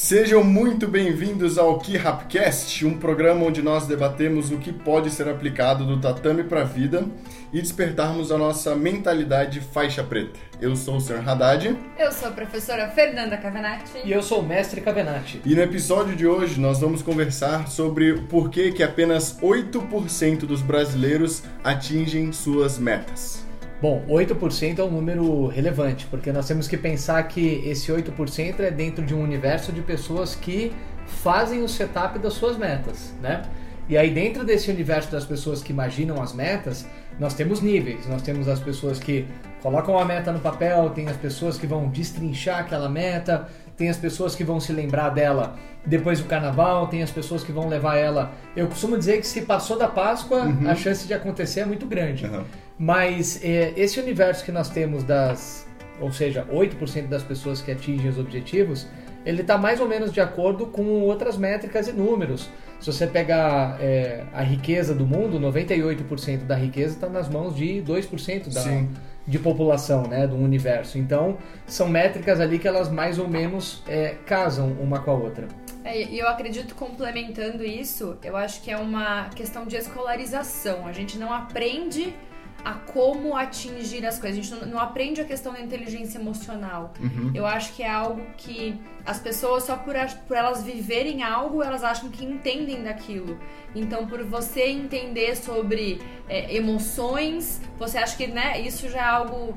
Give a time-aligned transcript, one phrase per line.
[0.00, 5.28] Sejam muito bem-vindos ao Key Rapcast, um programa onde nós debatemos o que pode ser
[5.28, 7.04] aplicado do tatame para a vida
[7.52, 10.38] e despertarmos a nossa mentalidade faixa preta.
[10.60, 11.28] Eu sou o Sr.
[11.28, 11.76] Haddad.
[11.98, 13.98] Eu sou a professora Fernanda Cavenatti.
[14.04, 15.42] E eu sou o mestre Cavenatti.
[15.44, 20.62] E no episódio de hoje nós vamos conversar sobre o porquê que apenas 8% dos
[20.62, 23.47] brasileiros atingem suas metas.
[23.80, 28.70] Bom, 8% é um número relevante, porque nós temos que pensar que esse 8% é
[28.72, 30.72] dentro de um universo de pessoas que
[31.06, 33.42] fazem o setup das suas metas, né?
[33.88, 36.86] E aí dentro desse universo das pessoas que imaginam as metas,
[37.18, 38.06] nós temos níveis.
[38.06, 39.26] Nós temos as pessoas que
[39.62, 43.96] colocam a meta no papel, tem as pessoas que vão destrinchar aquela meta, tem as
[43.96, 45.56] pessoas que vão se lembrar dela
[45.86, 48.32] depois do carnaval, tem as pessoas que vão levar ela.
[48.54, 50.68] Eu costumo dizer que se passou da Páscoa, uhum.
[50.68, 52.26] a chance de acontecer é muito grande.
[52.26, 52.44] Uhum.
[52.78, 55.66] Mas é, esse universo que nós temos das,
[56.00, 58.86] ou seja, 8% das pessoas que atingem os objetivos,
[59.26, 62.48] ele está mais ou menos de acordo com outras métricas e números.
[62.78, 67.82] Se você pegar é, a riqueza do mundo, 98% da riqueza está nas mãos de
[67.84, 68.88] 2% da, Sim
[69.28, 70.96] de população, né, do universo.
[70.96, 75.46] Então, são métricas ali que elas mais ou menos é, casam uma com a outra.
[75.84, 80.86] É, e eu acredito complementando isso, eu acho que é uma questão de escolarização.
[80.86, 82.14] A gente não aprende
[82.64, 84.38] a como atingir as coisas.
[84.38, 86.92] A gente não, não aprende a questão da inteligência emocional.
[87.00, 87.30] Uhum.
[87.34, 89.94] Eu acho que é algo que as pessoas, só por,
[90.26, 93.38] por elas viverem algo, elas acham que entendem daquilo.
[93.74, 99.56] Então, por você entender sobre é, emoções, você acha que né, isso já é algo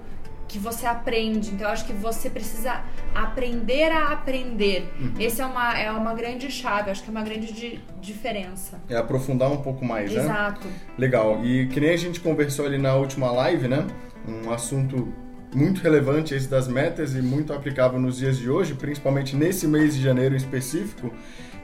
[0.51, 1.49] que você aprende.
[1.51, 2.83] Então, eu acho que você precisa
[3.15, 4.91] aprender a aprender.
[4.99, 5.13] Uhum.
[5.17, 8.81] Essa é uma, é uma grande chave, acho que é uma grande di diferença.
[8.89, 10.27] É aprofundar um pouco mais, Exato.
[10.27, 10.33] né?
[10.33, 10.67] Exato.
[10.97, 11.45] Legal.
[11.45, 13.87] E que nem a gente conversou ali na última live, né?
[14.27, 15.13] Um assunto
[15.53, 19.95] muito relevante esse das metas e muito aplicável nos dias de hoje, principalmente nesse mês
[19.95, 21.11] de janeiro em específico.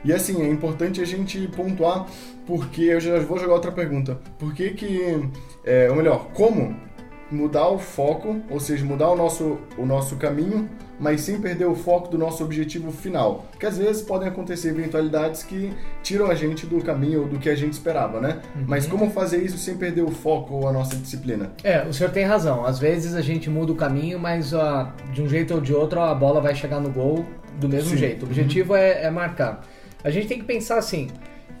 [0.04, 2.06] E assim, é importante a gente pontuar,
[2.46, 4.20] porque eu já vou jogar outra pergunta.
[4.38, 5.28] Por que que,
[5.64, 6.87] é, ou melhor, como
[7.30, 10.68] mudar o foco, ou seja, mudar o nosso, o nosso caminho,
[10.98, 13.46] mas sem perder o foco do nosso objetivo final.
[13.50, 15.72] Porque às vezes podem acontecer eventualidades que
[16.02, 18.40] tiram a gente do caminho ou do que a gente esperava, né?
[18.56, 18.64] Uhum.
[18.66, 21.52] Mas como fazer isso sem perder o foco ou a nossa disciplina?
[21.62, 22.64] É, o senhor tem razão.
[22.64, 26.00] Às vezes a gente muda o caminho, mas uh, de um jeito ou de outro
[26.00, 27.24] a bola vai chegar no gol
[27.60, 27.96] do mesmo Sim.
[27.96, 28.22] jeito.
[28.24, 28.78] O objetivo uhum.
[28.78, 29.64] é, é marcar.
[30.02, 31.08] A gente tem que pensar assim.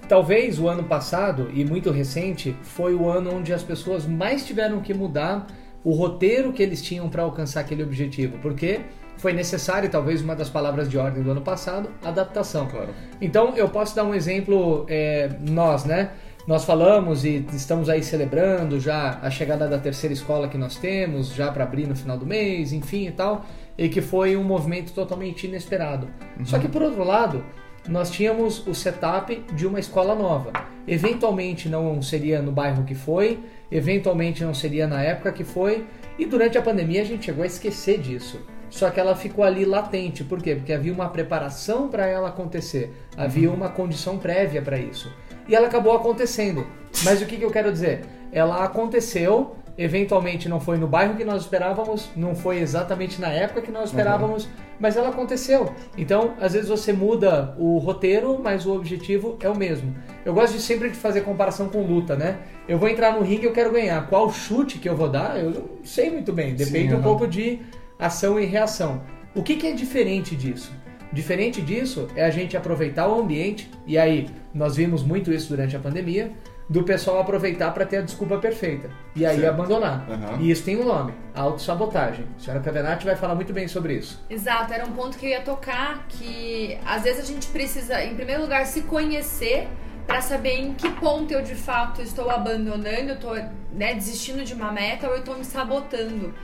[0.08, 4.80] Talvez o ano passado e muito recente foi o ano onde as pessoas mais tiveram
[4.80, 5.46] que mudar
[5.84, 8.80] o roteiro que eles tinham para alcançar aquele objetivo, porque
[9.16, 12.66] foi necessário, talvez uma das palavras de ordem do ano passado, adaptação.
[12.66, 12.90] Claro.
[13.20, 16.12] Então eu posso dar um exemplo, é, nós, né?
[16.46, 21.34] Nós falamos e estamos aí celebrando já a chegada da terceira escola que nós temos,
[21.34, 23.44] já para abrir no final do mês, enfim e tal,
[23.76, 26.08] e que foi um movimento totalmente inesperado.
[26.38, 26.46] Uhum.
[26.46, 27.44] Só que por outro lado,
[27.86, 30.52] nós tínhamos o setup de uma escola nova.
[30.86, 33.40] Eventualmente não seria no bairro que foi,
[33.70, 35.86] eventualmente não seria na época que foi,
[36.18, 38.40] e durante a pandemia a gente chegou a esquecer disso.
[38.70, 40.54] Só que ela ficou ali latente, por quê?
[40.54, 43.56] Porque havia uma preparação para ela acontecer, havia uhum.
[43.56, 45.12] uma condição prévia para isso.
[45.48, 46.66] E ela acabou acontecendo.
[47.04, 48.04] Mas o que, que eu quero dizer?
[48.30, 53.62] Ela aconteceu, eventualmente não foi no bairro que nós esperávamos, não foi exatamente na época
[53.62, 54.50] que nós esperávamos, uhum.
[54.80, 55.72] mas ela aconteceu.
[55.96, 59.94] Então, às vezes você muda o roteiro, mas o objetivo é o mesmo.
[60.24, 62.38] Eu gosto de sempre de fazer comparação com luta, né?
[62.66, 64.08] Eu vou entrar no ringue, eu quero ganhar.
[64.08, 65.38] Qual chute que eu vou dar?
[65.38, 66.56] Eu não sei muito bem.
[66.56, 67.00] Depende Sim, uhum.
[67.00, 67.60] um pouco de
[67.96, 69.00] ação e reação.
[69.32, 70.72] O que, que é diferente disso?
[71.12, 75.76] Diferente disso é a gente aproveitar o ambiente, e aí nós vimos muito isso durante
[75.76, 76.32] a pandemia
[76.68, 79.54] do pessoal aproveitar para ter a desculpa perfeita e aí certo.
[79.54, 80.06] abandonar.
[80.08, 80.40] Uhum.
[80.40, 82.26] E isso tem um nome, autossabotagem.
[82.36, 84.22] A senhora Cavenati vai falar muito bem sobre isso.
[84.28, 88.14] Exato, era um ponto que eu ia tocar, que às vezes a gente precisa, em
[88.14, 89.66] primeiro lugar, se conhecer
[90.06, 93.34] para saber em que ponto eu de fato estou abandonando, eu estou
[93.72, 96.34] né, desistindo de uma meta ou eu estou me sabotando.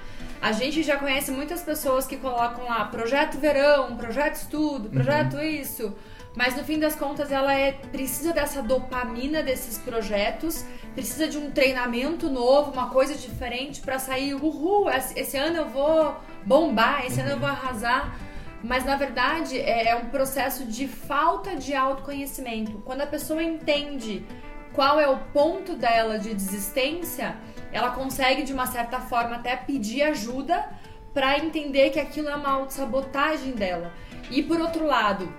[0.41, 5.43] A gente já conhece muitas pessoas que colocam lá projeto verão, projeto estudo, projeto uhum.
[5.43, 5.95] isso
[6.37, 10.65] mas no fim das contas ela é precisa dessa dopamina desses projetos,
[10.95, 16.17] precisa de um treinamento novo, uma coisa diferente para sair, uhul, esse ano eu vou
[16.45, 18.19] bombar, esse ano eu vou arrasar.
[18.63, 22.83] Mas na verdade é, é um processo de falta de autoconhecimento.
[22.85, 24.25] Quando a pessoa entende
[24.73, 27.37] qual é o ponto dela de desistência,
[27.71, 30.69] ela consegue de uma certa forma até pedir ajuda
[31.13, 33.93] para entender que aquilo é uma autossabotagem dela.
[34.31, 35.33] E por outro lado,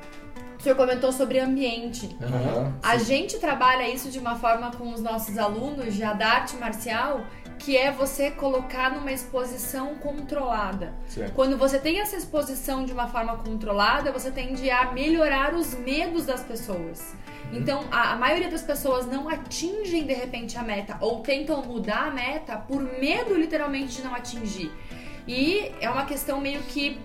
[0.65, 2.17] senhor comentou sobre ambiente.
[2.21, 3.05] Aham, A sim.
[3.05, 7.23] gente trabalha isso de uma forma com os nossos alunos já da arte marcial,
[7.59, 10.93] que é você colocar numa exposição controlada.
[11.07, 11.33] Certo.
[11.33, 16.25] Quando você tem essa exposição de uma forma controlada, você tende a melhorar os medos
[16.25, 17.15] das pessoas.
[17.53, 22.07] Então, a, a maioria das pessoas não atingem de repente a meta ou tentam mudar
[22.07, 24.71] a meta por medo, literalmente, de não atingir.
[25.27, 26.99] E é uma questão meio que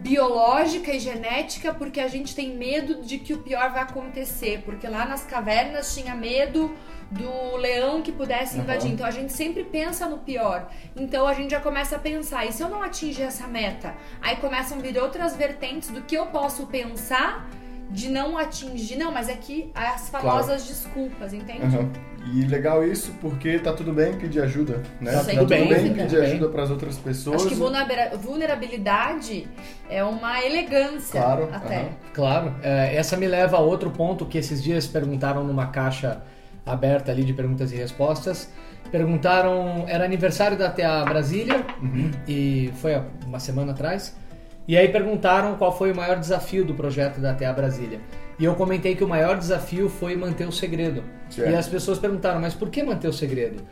[0.00, 4.62] biológica e genética, porque a gente tem medo de que o pior vai acontecer.
[4.64, 6.74] Porque lá nas cavernas tinha medo
[7.10, 8.90] do leão que pudesse invadir.
[8.90, 10.70] Então a gente sempre pensa no pior.
[10.96, 13.94] Então a gente já começa a pensar, e se eu não atingir essa meta?
[14.20, 17.48] Aí começam a vir outras vertentes do que eu posso pensar
[17.90, 18.96] de não atingir.
[18.96, 21.62] Não, mas é que as famosas desculpas, entende?
[21.62, 21.90] Aham.
[22.34, 25.12] E legal isso porque tá tudo bem pedir ajuda, né?
[25.12, 25.80] Tá Sem tudo bem, dúvida.
[25.94, 26.30] pedir Tudo bem.
[26.30, 27.36] ajuda para as outras pessoas.
[27.36, 29.48] Acho que vulnera- vulnerabilidade
[29.88, 31.76] é uma elegância Claro, até.
[31.78, 31.88] aham.
[32.12, 36.20] Claro, é, essa me leva a outro ponto que esses dias perguntaram numa caixa
[36.66, 38.50] aberta ali de perguntas e respostas.
[38.90, 41.64] Perguntaram, era aniversário da TA Brasília
[42.26, 44.14] e foi uma semana atrás.
[44.68, 48.00] E aí perguntaram qual foi o maior desafio do projeto da TA Brasília.
[48.38, 51.02] E eu comentei que o maior desafio foi manter o segredo.
[51.30, 51.50] Certo.
[51.50, 53.62] E as pessoas perguntaram, mas por que manter o segredo?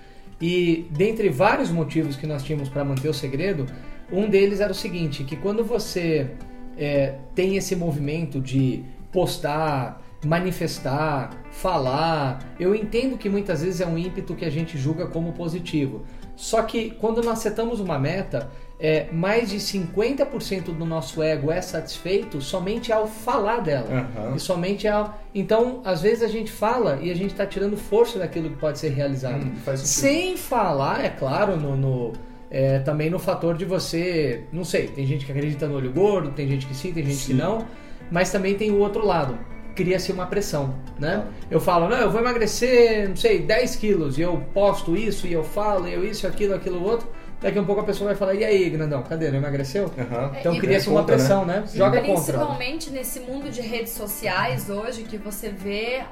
[0.40, 3.66] E dentre vários motivos que nós tínhamos para manter o segredo,
[4.10, 6.31] um deles era o seguinte, que quando você
[6.78, 8.82] é, tem esse movimento de
[9.12, 15.06] postar, manifestar, falar, eu entendo que muitas vezes é um ímpeto que a gente julga
[15.06, 16.04] como positivo.
[16.34, 21.61] Só que quando nós setamos uma meta, é, mais de 50% do nosso ego é
[21.62, 24.08] satisfeito somente ao falar dela.
[24.17, 24.34] Aham.
[24.37, 25.19] E somente ao.
[25.34, 28.78] Então, às vezes a gente fala e a gente está tirando força daquilo que pode
[28.78, 29.44] ser realizado.
[29.46, 29.76] Hum.
[29.76, 32.12] Sem falar, é claro, no, no-
[32.50, 34.44] é, também no fator de você.
[34.52, 37.17] Não sei, tem gente que acredita no olho gordo, tem gente que sim, tem gente
[37.17, 37.26] Sim.
[37.28, 37.67] que não.
[38.11, 39.38] Mas também tem o outro lado.
[39.75, 41.26] Cria-se uma pressão, né?
[41.50, 45.32] Eu falo, não, eu vou emagrecer, não sei, 10 quilos, e eu posto isso, e
[45.34, 47.06] eu falo, e eu isso, aquilo, aquilo, outro.
[47.40, 49.30] Daqui a pouco a pessoa vai falar, e aí, grandão, cadê?
[49.30, 49.90] Não emagreceu?
[49.98, 50.32] Aham.
[50.40, 51.22] Então e- cria-se É uma contra, né?
[51.22, 51.64] pressão, né?
[51.66, 51.78] Sim.
[51.78, 52.14] Joga contra.
[52.14, 56.02] Principalmente nesse mundo de redes sociais hoje, que você vê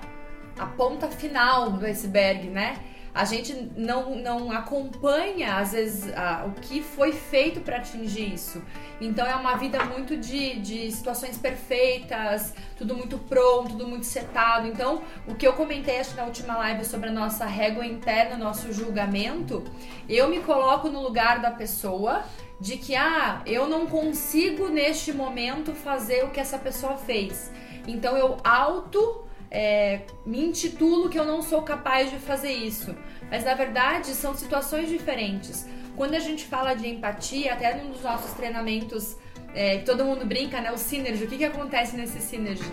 [0.58, 2.76] a ponta final do iceberg, né?
[3.14, 8.60] A gente não, não acompanha, às vezes, a- o que foi feito para atingir isso.
[9.00, 14.66] Então é uma vida muito de, de situações perfeitas, tudo muito pronto, tudo muito setado.
[14.66, 18.72] Então, o que eu comentei acho, na última live sobre a nossa régua interna, nosso
[18.72, 19.62] julgamento,
[20.08, 22.24] eu me coloco no lugar da pessoa
[22.60, 27.50] de que, ah, eu não consigo neste momento fazer o que essa pessoa fez.
[27.86, 29.23] Então eu auto
[29.54, 32.92] é, me intitulo que eu não sou capaz de fazer isso.
[33.30, 35.66] Mas na verdade são situações diferentes.
[35.96, 39.16] Quando a gente fala de empatia, até num dos nossos treinamentos,
[39.54, 40.72] é, que todo mundo brinca, né?
[40.72, 42.64] O Synergy, o que, que acontece nesse Synergy?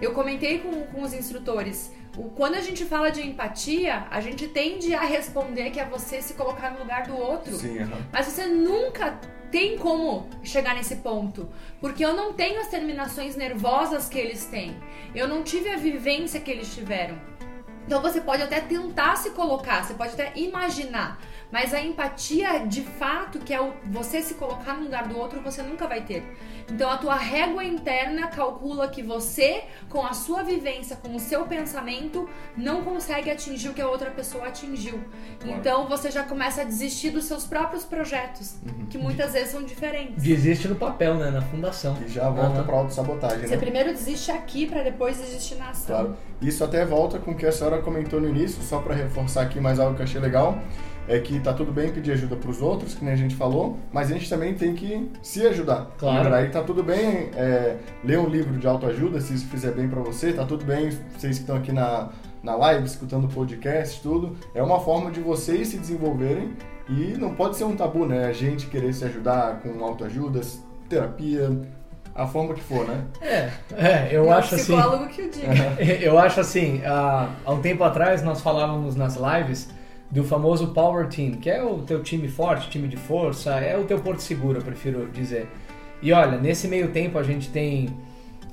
[0.00, 1.92] Eu comentei com, com os instrutores.
[2.16, 6.22] O, quando a gente fala de empatia, a gente tende a responder que é você
[6.22, 7.54] se colocar no lugar do outro.
[7.54, 8.06] Sim, aham.
[8.10, 9.20] Mas você nunca
[9.52, 11.48] tem como chegar nesse ponto.
[11.78, 14.74] Porque eu não tenho as terminações nervosas que eles têm.
[15.14, 17.16] Eu não tive a vivência que eles tiveram.
[17.86, 21.20] Então você pode até tentar se colocar, você pode até imaginar.
[21.52, 25.40] Mas a empatia, de fato, que é o, você se colocar no lugar do outro,
[25.42, 26.24] você nunca vai ter.
[26.72, 31.44] Então a tua régua interna calcula que você, com a sua vivência, com o seu
[31.44, 32.26] pensamento,
[32.56, 34.98] não consegue atingir o que a outra pessoa atingiu.
[35.40, 35.58] Claro.
[35.58, 38.86] Então você já começa a desistir dos seus próprios projetos, Uhum.
[38.86, 40.22] que muitas vezes são diferentes.
[40.22, 41.30] Desiste no papel, né?
[41.30, 41.98] Na fundação.
[42.02, 42.64] E já volta Aham.
[42.64, 43.60] pra autossabotagem, Você né?
[43.60, 45.86] primeiro desiste aqui pra depois desistir na ação.
[45.96, 46.16] Claro.
[46.40, 49.60] Isso até volta com o que a senhora comentou no início, só para reforçar aqui
[49.60, 50.58] mais algo que eu achei legal,
[51.08, 53.78] é que tá tudo bem pedir ajuda para os outros, que nem a gente falou,
[53.92, 55.90] mas a gente também tem que se ajudar.
[55.98, 56.32] Claro.
[56.34, 60.00] Aí tá tudo bem é, ler um livro de autoajuda, se isso fizer bem para
[60.00, 62.10] você, tá tudo bem, vocês que estão aqui na,
[62.42, 66.52] na live, escutando o podcast, tudo, é uma forma de vocês se desenvolverem
[66.88, 68.26] e não pode ser um tabu, né?
[68.26, 71.50] A gente querer se ajudar com autoajudas, terapia,
[72.14, 73.04] a forma que for, né?
[73.20, 74.74] É, é eu o acho assim.
[74.74, 75.52] psicólogo que o diga.
[76.02, 79.68] Eu acho assim, há, há um tempo atrás nós falávamos nas lives
[80.12, 83.84] do famoso Power Team, que é o teu time forte, time de força, é o
[83.84, 85.48] teu porto seguro, eu prefiro dizer.
[86.02, 87.88] E olha, nesse meio tempo a gente tem.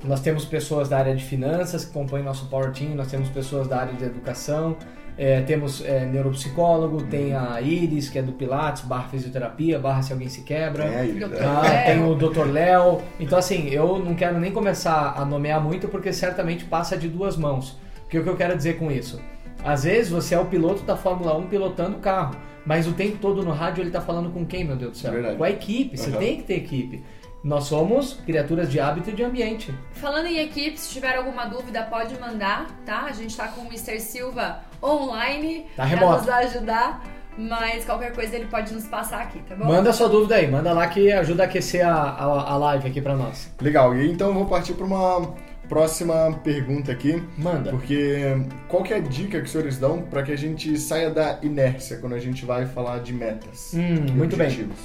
[0.02, 3.68] Nós temos pessoas da área de finanças que compõem nosso Power Team, nós temos pessoas
[3.68, 4.74] da área de educação,
[5.18, 10.14] é, temos é, neuropsicólogo, tem a Iris, que é do Pilates, barra fisioterapia, barra se
[10.14, 10.84] alguém se quebra.
[11.12, 11.28] Doutor.
[11.28, 11.46] né?
[11.46, 12.50] Ah, tem o Dr.
[12.50, 13.02] Léo.
[13.18, 17.36] Então, assim, eu não quero nem começar a nomear muito, porque certamente passa de duas
[17.36, 17.78] mãos.
[18.00, 19.20] Porque o que eu quero dizer com isso?
[19.64, 23.18] Às vezes você é o piloto da Fórmula 1 pilotando o carro, mas o tempo
[23.18, 25.12] todo no rádio ele tá falando com quem, meu Deus do céu?
[25.12, 25.36] Verdade.
[25.36, 27.04] Com a equipe, você tem que ter equipe.
[27.42, 29.74] Nós somos criaturas de hábito e de ambiente.
[29.92, 33.04] Falando em equipe, se tiver alguma dúvida, pode mandar, tá?
[33.04, 33.98] A gente tá com o Mr.
[33.98, 36.18] Silva online Tá pra remoto.
[36.18, 37.02] nos ajudar,
[37.38, 39.64] mas qualquer coisa ele pode nos passar aqui, tá bom?
[39.64, 43.00] Manda sua dúvida aí, manda lá que ajuda a aquecer a, a, a live aqui
[43.00, 43.50] pra nós.
[43.58, 45.32] Legal, e então eu vou partir para uma
[45.70, 47.22] próxima pergunta aqui.
[47.38, 47.70] Manda.
[47.70, 48.36] Porque
[48.68, 51.38] qual que é a dica que os senhores dão para que a gente saia da
[51.42, 53.72] inércia quando a gente vai falar de metas?
[53.72, 54.48] Hum, muito bem.
[54.48, 54.78] objetivos?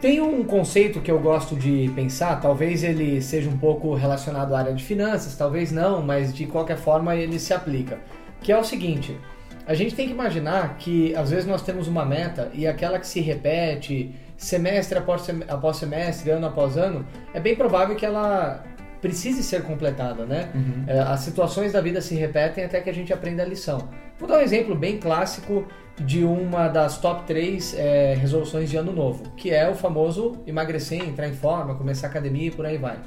[0.00, 4.58] Tem um conceito que eu gosto de pensar, talvez ele seja um pouco relacionado à
[4.58, 7.98] área de finanças, talvez não, mas de qualquer forma ele se aplica.
[8.42, 9.18] Que é o seguinte:
[9.66, 13.06] a gente tem que imaginar que às vezes nós temos uma meta e aquela que
[13.06, 18.62] se repete semestre após sem- após semestre, ano após ano, é bem provável que ela
[19.04, 20.48] precise ser completada, né?
[20.86, 23.86] É, As situações da vida se repetem até que a gente aprenda a lição.
[24.18, 25.66] Vou dar um exemplo bem clássico
[26.00, 27.76] de uma das top 3
[28.18, 32.46] resoluções de ano novo, que é o famoso emagrecer, entrar em forma, começar a academia
[32.46, 32.98] e por aí vai.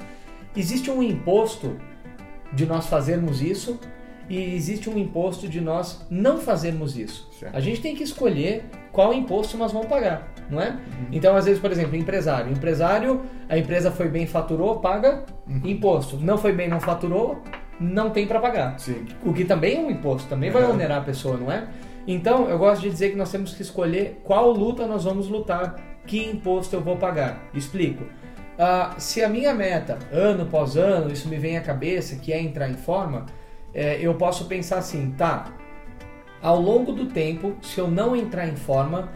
[0.56, 1.76] Existe um imposto
[2.52, 3.80] de nós fazermos isso
[4.28, 7.28] e existe um imposto de nós não fazermos isso.
[7.38, 7.56] Certo.
[7.56, 10.76] A gente tem que escolher qual imposto nós vamos pagar, não é?
[11.12, 12.50] Então, às vezes, por exemplo, empresário.
[12.52, 15.24] Empresário, a empresa foi bem, faturou, paga
[15.64, 16.16] imposto.
[16.16, 17.42] Não foi bem, não faturou,
[17.80, 18.78] não tem para pagar.
[18.78, 19.06] Sim.
[19.24, 20.72] O que também é um imposto, também vai Uhum.
[20.72, 21.66] onerar a pessoa, não é?
[22.06, 25.76] Então, eu gosto de dizer que nós temos que escolher qual luta nós vamos lutar,
[26.06, 27.48] que imposto eu vou pagar.
[27.54, 28.04] Explico.
[28.58, 32.40] Ah, se a minha meta, ano após ano, isso me vem à cabeça, que é
[32.40, 33.26] entrar em forma,
[33.78, 35.52] eh, eu posso pensar assim, tá,
[36.42, 39.08] ao longo do tempo, se eu não entrar em forma,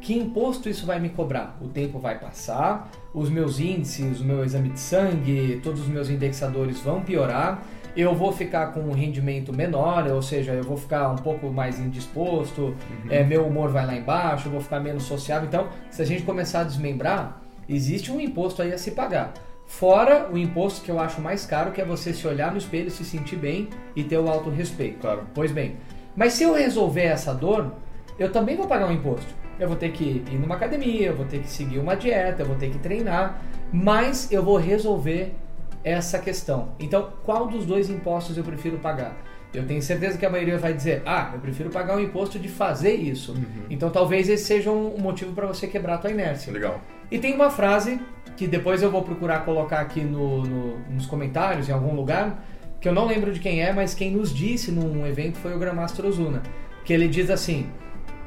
[0.00, 1.58] que imposto isso vai me cobrar?
[1.60, 6.08] O tempo vai passar, os meus índices, o meu exame de sangue, todos os meus
[6.08, 7.62] indexadores vão piorar,
[7.94, 11.78] eu vou ficar com um rendimento menor, ou seja, eu vou ficar um pouco mais
[11.78, 12.74] indisposto,
[13.10, 15.46] é, meu humor vai lá embaixo, eu vou ficar menos sociável.
[15.46, 19.34] Então, se a gente começar a desmembrar, existe um imposto aí a se pagar.
[19.66, 22.90] Fora o imposto que eu acho mais caro, que é você se olhar no espelho,
[22.90, 24.98] se sentir bem e ter o autorrespeito.
[25.00, 25.26] Claro.
[25.34, 25.76] Pois bem,
[26.14, 27.72] mas se eu resolver essa dor,
[28.18, 29.34] eu também vou pagar um imposto.
[29.58, 32.46] Eu vou ter que ir numa academia, eu vou ter que seguir uma dieta, eu
[32.46, 33.42] vou ter que treinar,
[33.72, 35.34] mas eu vou resolver
[35.82, 36.72] essa questão.
[36.78, 39.16] Então, qual dos dois impostos eu prefiro pagar?
[39.54, 42.48] Eu tenho certeza que a maioria vai dizer: ah, eu prefiro pagar o imposto de
[42.48, 43.34] fazer isso.
[43.70, 46.52] Então, talvez esse seja um motivo para você quebrar a tua inércia.
[46.52, 46.80] Legal.
[47.10, 48.00] E tem uma frase
[48.36, 52.44] que depois eu vou procurar colocar aqui no- no- nos comentários, em algum lugar,
[52.80, 55.58] que eu não lembro de quem é, mas quem nos disse num evento foi o
[55.58, 56.42] Grandmaster Ozuna.
[56.84, 57.66] Que ele diz assim: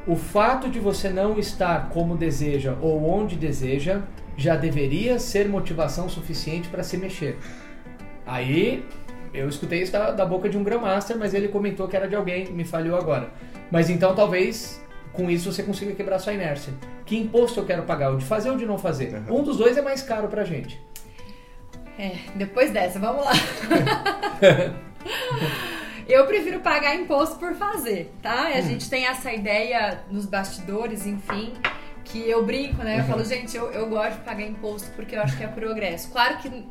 [0.07, 4.01] o fato de você não estar como deseja ou onde deseja
[4.35, 7.37] já deveria ser motivação suficiente para se mexer.
[8.25, 8.85] Aí
[9.33, 12.15] eu escutei isso da, da boca de um Grandmaster, mas ele comentou que era de
[12.15, 13.29] alguém, me falhou agora.
[13.71, 16.73] Mas então talvez com isso você consiga quebrar sua inércia.
[17.05, 18.11] Que imposto eu quero pagar?
[18.13, 19.13] O de fazer ou de não fazer?
[19.27, 19.39] Uhum.
[19.39, 20.79] Um dos dois é mais caro pra gente.
[21.97, 23.31] É, depois dessa, vamos lá.
[26.07, 28.49] Eu prefiro pagar imposto por fazer, tá?
[28.49, 31.53] E a gente tem essa ideia nos bastidores, enfim,
[32.03, 33.01] que eu brinco, né?
[33.01, 36.09] Eu falo, gente, eu, eu gosto de pagar imposto porque eu acho que é progresso.
[36.09, 36.65] Claro que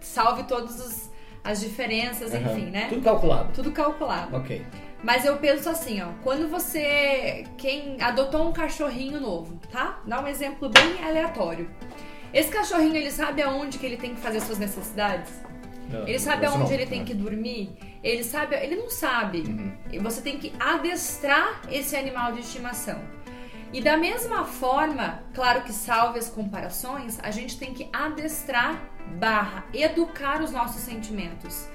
[0.00, 1.08] salve todas
[1.44, 2.40] as diferenças, Uhum.
[2.40, 2.86] enfim, né?
[2.88, 3.52] Tudo calculado.
[3.54, 4.36] Tudo calculado.
[4.36, 4.66] Ok.
[5.02, 10.00] Mas eu penso assim, ó, quando você quem adotou um cachorrinho novo, tá?
[10.06, 11.70] Dá um exemplo bem aleatório.
[12.32, 15.40] Esse cachorrinho, ele sabe aonde que ele tem que fazer suas necessidades?
[16.06, 17.04] Ele sabe aonde não, ele tem né?
[17.04, 17.76] que dormir?
[18.02, 19.42] Ele sabe, ele não sabe.
[19.90, 23.00] E você tem que adestrar esse animal de estimação.
[23.72, 28.80] E da mesma forma, claro que salve as comparações, a gente tem que adestrar
[29.18, 31.68] barra educar os nossos sentimentos.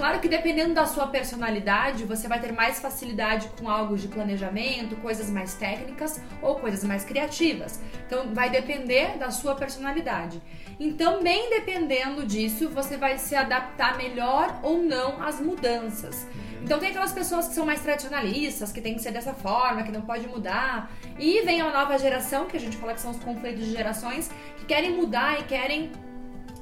[0.00, 4.96] Claro que dependendo da sua personalidade, você vai ter mais facilidade com algo de planejamento,
[4.96, 7.78] coisas mais técnicas ou coisas mais criativas.
[8.06, 10.40] Então vai depender da sua personalidade.
[10.78, 16.26] E também dependendo disso, você vai se adaptar melhor ou não às mudanças.
[16.62, 19.92] Então tem aquelas pessoas que são mais tradicionalistas, que tem que ser dessa forma, que
[19.92, 20.90] não pode mudar.
[21.18, 24.30] E vem a nova geração, que a gente fala que são os conflitos de gerações,
[24.56, 25.92] que querem mudar e querem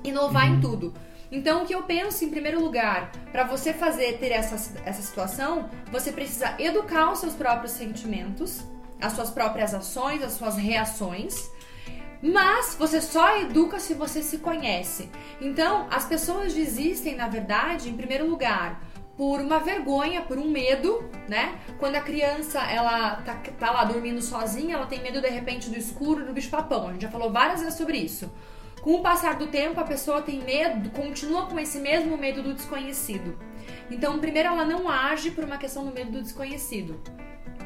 [0.03, 0.93] inovar em tudo.
[1.31, 5.69] Então, o que eu penso, em primeiro lugar, para você fazer ter essa, essa situação,
[5.91, 8.63] você precisa educar os seus próprios sentimentos,
[9.01, 11.51] as suas próprias ações, as suas reações.
[12.23, 15.09] Mas você só educa se você se conhece.
[15.41, 18.83] Então, as pessoas desistem, na verdade, em primeiro lugar,
[19.17, 21.59] por uma vergonha, por um medo, né?
[21.79, 25.77] Quando a criança ela tá, tá lá dormindo sozinha, ela tem medo de repente do
[25.77, 26.89] escuro, do bicho-papão.
[26.89, 28.31] A gente já falou várias vezes sobre isso.
[28.83, 32.55] Com o passar do tempo, a pessoa tem medo, continua com esse mesmo medo do
[32.55, 33.37] desconhecido.
[33.91, 37.01] Então, primeiro ela não age por uma questão do medo do desconhecido.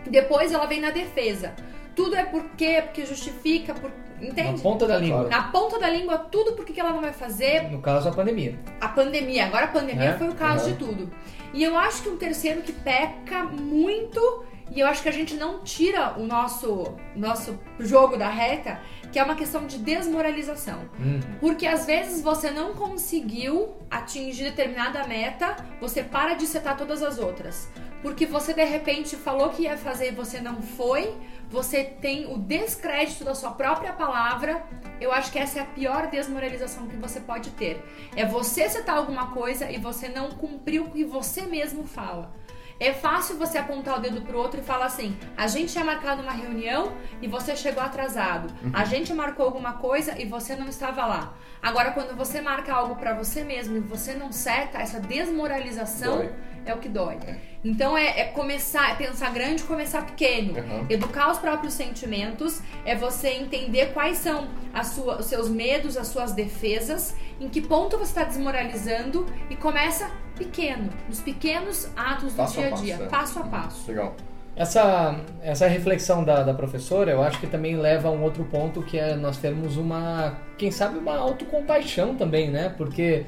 [0.09, 1.55] Depois ela vem na defesa.
[1.95, 3.91] tudo é por quê, porque justifica, por...
[4.19, 4.53] entende?
[4.57, 5.29] Na ponta da língua.
[5.29, 7.65] Na ponta da língua, tudo por que ela não vai fazer.
[7.71, 8.59] No caso, a pandemia.
[8.81, 9.45] A pandemia.
[9.45, 10.19] Agora a pandemia É?
[10.19, 10.73] foi o caso Uhum.
[10.73, 11.11] de tudo.
[11.53, 14.43] E eu acho que um terceiro que peca muito,
[14.75, 18.81] e eu acho que a gente não tira o nosso, nosso jogo da reta,
[19.13, 20.81] que é uma questão de desmoralização.
[20.99, 21.21] Uhum.
[21.39, 27.19] Porque às vezes você não conseguiu atingir determinada meta, você para de setar todas as
[27.19, 27.69] outras.
[28.01, 31.15] Porque você de repente falou que ia fazer e você não foi,
[31.49, 34.65] você tem o descrédito da sua própria palavra.
[35.01, 37.85] Eu acho que essa é a pior desmoralização que você pode ter.
[38.17, 42.35] É você setar alguma coisa e você não cumprir o que você mesmo fala.
[42.83, 46.21] É fácil você apontar o dedo pro outro e falar assim: a gente tinha marcado
[46.23, 48.53] uma reunião e você chegou atrasado.
[48.73, 51.35] A gente marcou alguma coisa e você não estava lá.
[51.63, 56.33] Agora, quando você marca algo pra você mesmo e você não seta, essa desmoralização Dói.
[56.67, 57.19] é o que dói.
[57.65, 60.59] Então é, é começar, é pensar grande e começar pequeno.
[60.59, 60.87] Uhum.
[60.91, 64.49] Educar os próprios sentimentos é você entender quais são
[64.83, 70.09] sua- os seus medos, as suas defesas, em que ponto você está desmoralizando e começa
[70.39, 73.07] pequeno, nos pequenos atos do Passo a dia a passo, dia, é.
[73.07, 73.91] passo a passo.
[73.91, 74.15] Legal.
[74.55, 78.83] Essa, essa reflexão da, da professora, eu acho que também leva a um outro ponto
[78.83, 82.73] que é nós termos uma, quem sabe, uma autocompaixão também, né?
[82.77, 83.25] Porque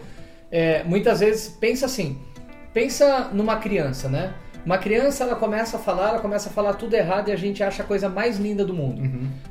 [0.50, 2.21] é, muitas vezes pensa assim,
[2.75, 4.35] pensa numa criança, né?
[4.64, 7.62] Uma criança, ela começa a falar, ela começa a falar tudo errado e a gente
[7.62, 9.02] acha a coisa mais linda do mundo.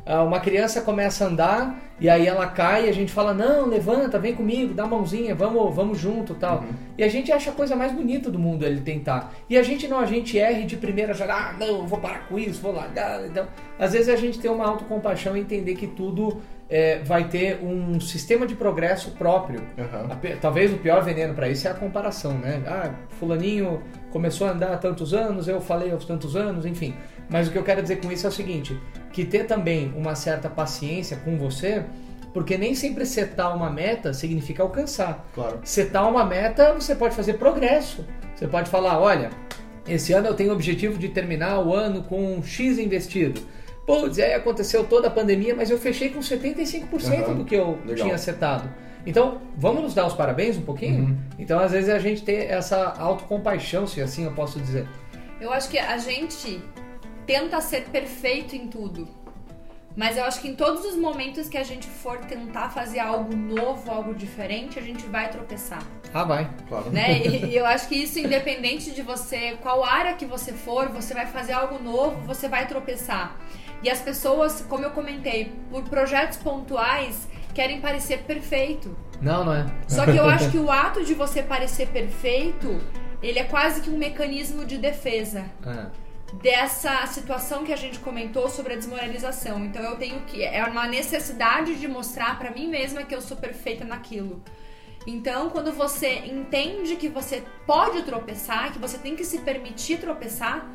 [0.06, 3.68] Ah, Uma criança começa a andar e aí ela cai e a gente fala, não,
[3.68, 6.64] levanta, vem comigo, dá a mãozinha, vamos, vamos junto tal.
[6.98, 9.32] E a gente acha a coisa mais bonita do mundo ele tentar.
[9.50, 12.28] E a gente não, a gente erra e de primeira já, ah, não, vou parar
[12.28, 13.24] com isso, vou largar.
[13.26, 13.48] Então,
[13.80, 18.00] às vezes a gente tem uma autocompaixão e entender que tudo é, vai ter um
[18.00, 19.62] sistema de progresso próprio.
[19.78, 20.12] Uhum.
[20.12, 22.64] A Talvez o pior veneno para isso é a comparação, né?
[22.66, 26.96] Ah, fulaninho começou a andar há tantos anos, eu falei aos tantos anos, enfim.
[27.30, 28.80] Mas o que eu quero dizer com isso é o seguinte,
[29.12, 31.84] que ter também uma certa paciência com você,
[32.34, 35.28] porque nem sempre setar uma meta significa alcançar.
[35.34, 35.60] Claro.
[35.64, 38.06] Setar uma meta, você pode fazer progresso.
[38.36, 39.30] Você pode falar, olha,
[39.88, 43.42] esse ano eu tenho o objetivo de terminar o ano com X investido.
[43.86, 47.80] Putz, aí aconteceu toda a pandemia, mas eu fechei com 75% Aham, do que eu
[47.86, 48.08] legal.
[48.08, 48.70] tinha setado.
[49.06, 51.04] Então, vamos nos dar os parabéns um pouquinho?
[51.04, 51.18] Uhum.
[51.38, 54.88] Então, às vezes, a gente tem essa autocompaixão, se assim eu posso dizer.
[55.42, 56.62] Eu acho que a gente
[57.26, 59.08] tenta ser perfeito em tudo.
[59.96, 63.36] Mas eu acho que em todos os momentos que a gente for tentar fazer algo
[63.36, 65.84] novo, algo diferente, a gente vai tropeçar.
[66.12, 66.50] Ah, vai.
[66.68, 66.90] Claro.
[66.90, 67.20] né?
[67.28, 71.14] E, e eu acho que isso, independente de você, qual área que você for, você
[71.14, 73.38] vai fazer algo novo, você vai tropeçar.
[73.84, 78.96] E as pessoas, como eu comentei, por projetos pontuais, querem parecer perfeito.
[79.22, 79.66] Não, não é.
[79.88, 82.82] Só que eu acho que o ato de você parecer perfeito,
[83.22, 85.90] ele é quase que um mecanismo de defesa Ah,
[86.42, 89.64] dessa situação que a gente comentou sobre a desmoralização.
[89.66, 93.38] Então eu tenho que é uma necessidade de mostrar pra mim mesma que eu sou
[93.38, 94.42] perfeita naquilo.
[95.06, 100.66] Então, quando você entende que você pode tropeçar, que você tem que se permitir tropeçar,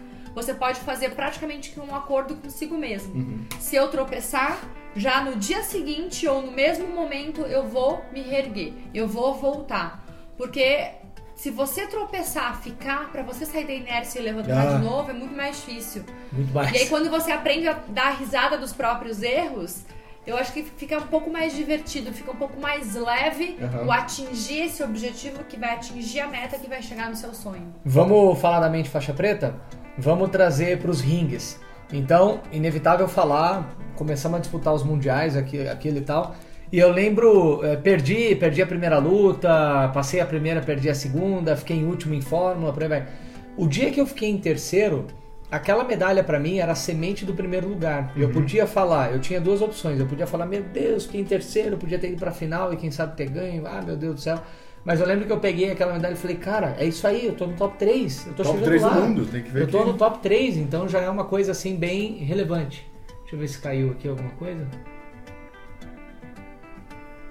[0.43, 3.45] você pode fazer praticamente um acordo consigo mesmo.
[3.59, 4.59] Se eu tropeçar,
[4.95, 10.05] já no dia seguinte ou no mesmo momento eu vou me reerguer, eu vou voltar.
[10.37, 10.91] Porque
[11.35, 14.75] se você tropeçar, ficar, pra você sair da inércia e levantar Ah.
[14.77, 16.05] de novo, é muito mais difícil.
[16.33, 16.73] muito mais.
[16.73, 19.83] E aí, quando você aprende a dar risada dos próprios erros,
[20.27, 23.87] eu acho que fica um pouco mais divertido, fica um pouco mais leve Aham.
[23.87, 27.73] o atingir esse objetivo que vai atingir a meta que vai chegar no seu sonho.
[27.85, 29.55] Vamos falar da mente faixa preta?
[29.99, 31.59] Vamos trazer para os ringues.
[31.93, 36.35] Então, inevitável falar, começamos a disputar os mundiais, aqui- aquilo e tal.
[36.71, 41.57] E eu lembro, eh, perdi, perdi a primeira luta, passei a primeira, perdi a segunda,
[41.57, 43.07] fiquei em último em fórmula, por aí vai.
[43.57, 45.07] O dia que eu fiquei em terceiro,
[45.51, 48.13] aquela medalha para mim era a semente do primeiro lugar.
[48.15, 49.99] Eu podia falar, eu tinha duas opções.
[49.99, 52.91] Eu podia falar, meu Deus, fiquei em terceiro, podia ter ido pra final e quem
[52.91, 53.67] sabe ter ganho.
[53.67, 54.39] Ah, meu Deus do céu.
[54.89, 57.35] Mas eu lembro que eu peguei aquela medalha e falei, cara, é isso aí, eu
[57.35, 58.27] tô no top 3.
[58.29, 58.95] Eu tô Top chegando 3 do lá.
[58.95, 61.53] mundo, tem que ver Eu tô que- no top 3, então já é uma coisa
[61.53, 62.91] assim bem relevante.
[63.21, 64.67] Deixa eu ver se caiu aqui alguma coisa.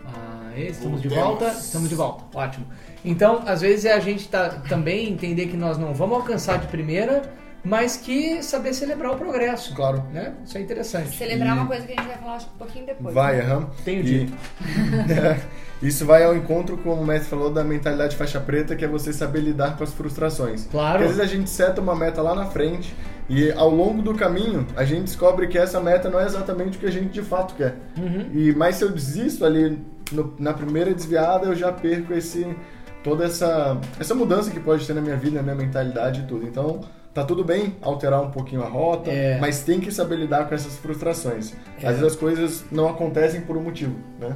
[0.06, 1.48] Ah, estamos de volta?
[1.48, 2.68] Estamos de volta, ótimo.
[3.04, 6.68] Então, às vezes é a gente tá, também entender que nós não vamos alcançar de
[6.68, 7.24] primeira,
[7.64, 9.74] mas que saber celebrar o progresso.
[9.76, 10.04] Claro.
[10.14, 10.36] Né?
[10.46, 11.16] Isso é interessante.
[11.18, 13.16] Celebrar E- uma coisa que a gente vai falar um pouquinho depois.
[13.16, 13.44] Vai, né?
[13.46, 13.70] aham.
[13.84, 14.38] Tenho E- dito.
[15.82, 19.14] Isso vai ao encontro, como o mestre falou, da mentalidade faixa preta, que é você
[19.14, 20.66] saber lidar com as frustrações.
[20.72, 21.00] Claro.
[21.00, 22.96] Porque às vezes a gente seta uma meta lá na frente
[23.30, 26.80] e ao longo do caminho a gente descobre que essa meta não é exatamente o
[26.80, 27.76] que a gente de fato quer.
[27.98, 28.28] Uhum.
[28.34, 29.80] E mas se eu desisto ali
[30.12, 32.48] no- na primeira desviada, eu já perco esse
[33.04, 36.46] toda essa, essa mudança que pode ter na minha vida, na minha mentalidade e tudo.
[36.46, 36.82] Então,
[37.14, 39.38] tá tudo bem alterar um pouquinho a rota, É.
[39.40, 41.54] mas tem que saber lidar com essas frustrações.
[41.82, 41.88] É.
[41.88, 44.36] Às vezes as coisas não acontecem por um motivo, né?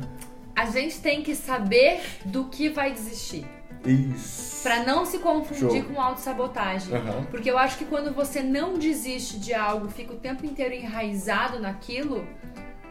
[0.55, 3.45] A gente tem que saber do que vai desistir.
[3.85, 4.61] Isso.
[4.61, 5.93] Pra não se confundir Show.
[5.93, 6.95] com autossabotagem.
[6.95, 7.25] Aham.
[7.31, 11.59] Porque eu acho que quando você não desiste de algo, fica o tempo inteiro enraizado
[11.59, 12.27] naquilo,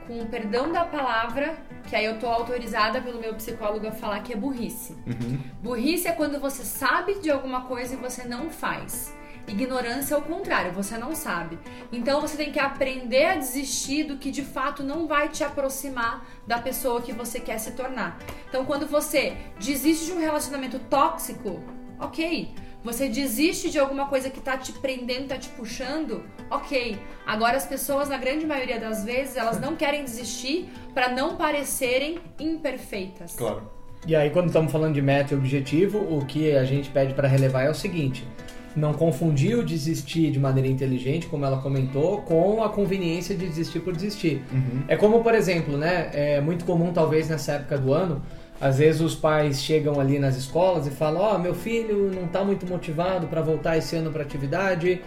[0.07, 1.57] com o perdão da palavra,
[1.89, 4.97] que aí eu tô autorizada pelo meu psicólogo a falar que é burrice.
[5.07, 5.39] Uhum.
[5.63, 9.15] Burrice é quando você sabe de alguma coisa e você não faz.
[9.51, 11.59] Ignorância é o contrário, você não sabe.
[11.93, 16.25] Então você tem que aprender a desistir do que de fato não vai te aproximar
[16.47, 18.19] da pessoa que você quer se tornar.
[18.49, 21.61] Então quando você desiste de um relacionamento tóxico,
[21.99, 22.55] ok.
[22.83, 26.97] Você desiste de alguma coisa que tá te prendendo, tá te puxando, ok.
[27.27, 32.19] Agora as pessoas, na grande maioria das vezes, elas não querem desistir para não parecerem
[32.39, 33.35] imperfeitas.
[33.35, 33.71] Claro.
[34.07, 37.29] E aí, quando estamos falando de meta e objetivo, o que a gente pede para
[37.29, 38.27] relevar é o seguinte:
[38.77, 43.81] não confundir o desistir de maneira inteligente, como ela comentou, com a conveniência de desistir
[43.81, 44.43] por desistir.
[44.53, 44.83] Uhum.
[44.87, 46.11] É como, por exemplo, né?
[46.13, 48.23] É muito comum, talvez, nessa época do ano,
[48.61, 52.45] às vezes os pais chegam ali nas escolas e falam: Ó, meu filho não está
[52.45, 55.01] muito motivado para voltar esse ano para atividade,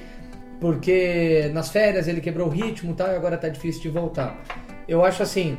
[0.60, 4.42] porque nas férias ele quebrou o ritmo e tal, e agora tá difícil de voltar.
[4.88, 5.58] Eu acho assim: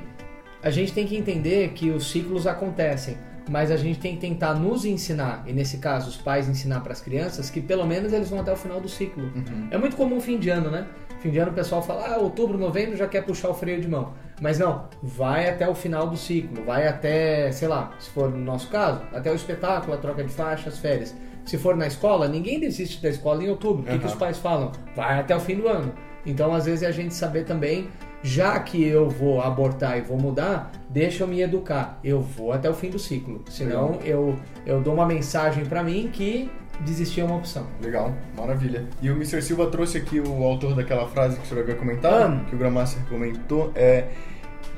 [0.62, 3.16] a gente tem que entender que os ciclos acontecem,
[3.48, 6.92] mas a gente tem que tentar nos ensinar, e nesse caso os pais ensinar para
[6.92, 9.30] as crianças, que pelo menos eles vão até o final do ciclo.
[9.70, 10.86] É muito comum fim de ano, né?
[11.20, 13.88] Fim de ano o pessoal fala, ah, outubro, novembro já quer puxar o freio de
[13.88, 14.12] mão.
[14.40, 18.38] Mas não, vai até o final do ciclo, vai até, sei lá, se for no
[18.38, 21.14] nosso caso, até o espetáculo, a troca de faixa, as férias.
[21.44, 23.82] Se for na escola, ninguém desiste da escola em outubro.
[23.82, 24.72] O que, que os pais falam?
[24.96, 25.92] Vai até o fim do ano.
[26.24, 27.88] Então, às vezes, é a gente saber também,
[28.24, 32.00] já que eu vou abortar e vou mudar, deixa eu me educar.
[32.02, 33.42] Eu vou até o fim do ciclo.
[33.50, 34.34] Senão, eu,
[34.64, 37.66] eu dou uma mensagem pra mim que desistir é uma opção.
[37.82, 38.86] Legal, maravilha.
[39.02, 39.42] E o Mr.
[39.42, 43.04] Silva trouxe aqui o autor daquela frase que o senhor havia comentado, que o Grandmaster
[43.10, 44.06] comentou, é...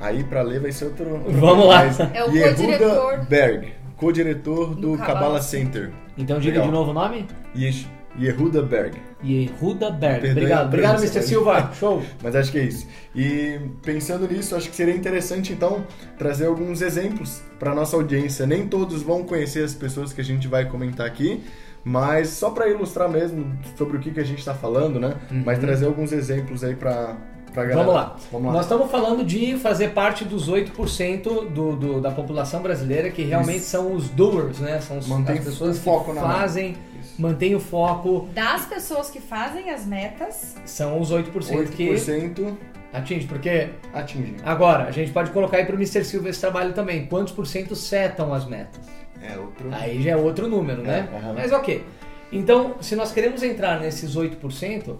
[0.00, 1.22] Aí pra ler vai ser outro...
[1.28, 1.84] Vamos lá.
[2.12, 3.26] É o Yehuda co-diretor.
[3.26, 5.92] Berg, co-diretor do, Kabbalah Center.
[6.18, 6.66] Então, diga Legal.
[6.66, 7.26] de novo o nome?
[7.56, 8.94] Yesh- Yehuda Berg.
[9.24, 10.20] Yehuda Berg.
[10.20, 11.22] Perdoe Obrigado, obrigado, Mr.
[11.22, 11.70] Silva.
[11.78, 12.02] Show.
[12.22, 12.86] Mas acho que é isso.
[13.14, 15.84] E pensando nisso, acho que seria interessante então
[16.18, 18.46] trazer alguns exemplos para nossa audiência.
[18.46, 21.42] Nem todos vão conhecer as pessoas que a gente vai comentar aqui,
[21.84, 25.14] mas só para ilustrar mesmo sobre o que, que a gente está falando, né?
[25.30, 27.16] Mas trazer alguns exemplos aí para.
[27.56, 27.72] Uhum.
[27.72, 28.16] Vamos lá.
[28.30, 28.52] Vamos lá.
[28.52, 33.60] Nós estamos falando de fazer parte dos 8% do, do, da população brasileira que realmente
[33.60, 33.70] Isso.
[33.70, 34.78] são os doers, né?
[34.80, 35.84] São os- as pessoas que
[36.20, 36.76] fazem.
[37.18, 38.28] Mantêm o foco.
[38.34, 42.56] Das pessoas que fazem as metas, São os 8%, que 8%
[42.92, 43.26] atinge.
[43.26, 44.36] Porque atingem.
[44.44, 46.04] agora, a gente pode colocar aí para o Mr.
[46.04, 47.06] Silva esse trabalho também.
[47.06, 48.80] Quantos por cento setam as metas?
[49.22, 49.68] É outro.
[49.72, 51.08] Aí já é outro número, né?
[51.12, 51.32] É.
[51.32, 51.84] Mas ok.
[52.30, 54.96] Então, se nós queremos entrar nesses 8%,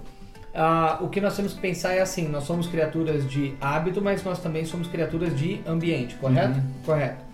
[0.55, 4.25] ah, o que nós temos que pensar é assim: nós somos criaturas de hábito, mas
[4.25, 6.59] nós também somos criaturas de ambiente, correto?
[6.59, 6.65] Uhum.
[6.85, 7.25] Correto.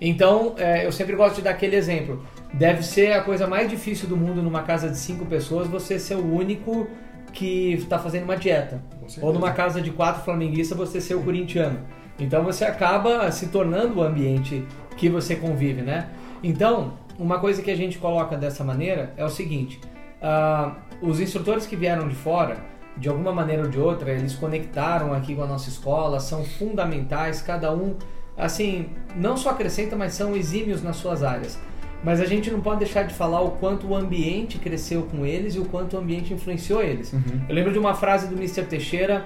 [0.00, 2.22] Então, é, eu sempre gosto de dar aquele exemplo.
[2.52, 6.14] Deve ser a coisa mais difícil do mundo numa casa de cinco pessoas você ser
[6.14, 6.88] o único
[7.32, 8.80] que está fazendo uma dieta.
[9.20, 11.80] Ou numa casa de quatro flamenguistas você ser o corintiano.
[12.18, 14.64] Então você acaba se tornando o ambiente
[14.96, 16.08] que você convive, né?
[16.42, 19.80] Então, uma coisa que a gente coloca dessa maneira é o seguinte:
[20.22, 22.56] ah, os instrutores que vieram de fora,
[22.96, 27.42] de alguma maneira ou de outra, eles conectaram aqui com a nossa escola, são fundamentais,
[27.42, 27.96] cada um,
[28.36, 31.58] assim, não só acrescenta, mas são exímios nas suas áreas.
[32.04, 35.54] Mas a gente não pode deixar de falar o quanto o ambiente cresceu com eles
[35.54, 37.12] e o quanto o ambiente influenciou eles.
[37.12, 37.40] Uhum.
[37.48, 38.64] Eu lembro de uma frase do Mr.
[38.64, 39.24] Teixeira,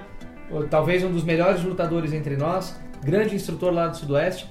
[0.69, 4.47] talvez um dos melhores lutadores entre nós, grande instrutor lá do Sudoeste,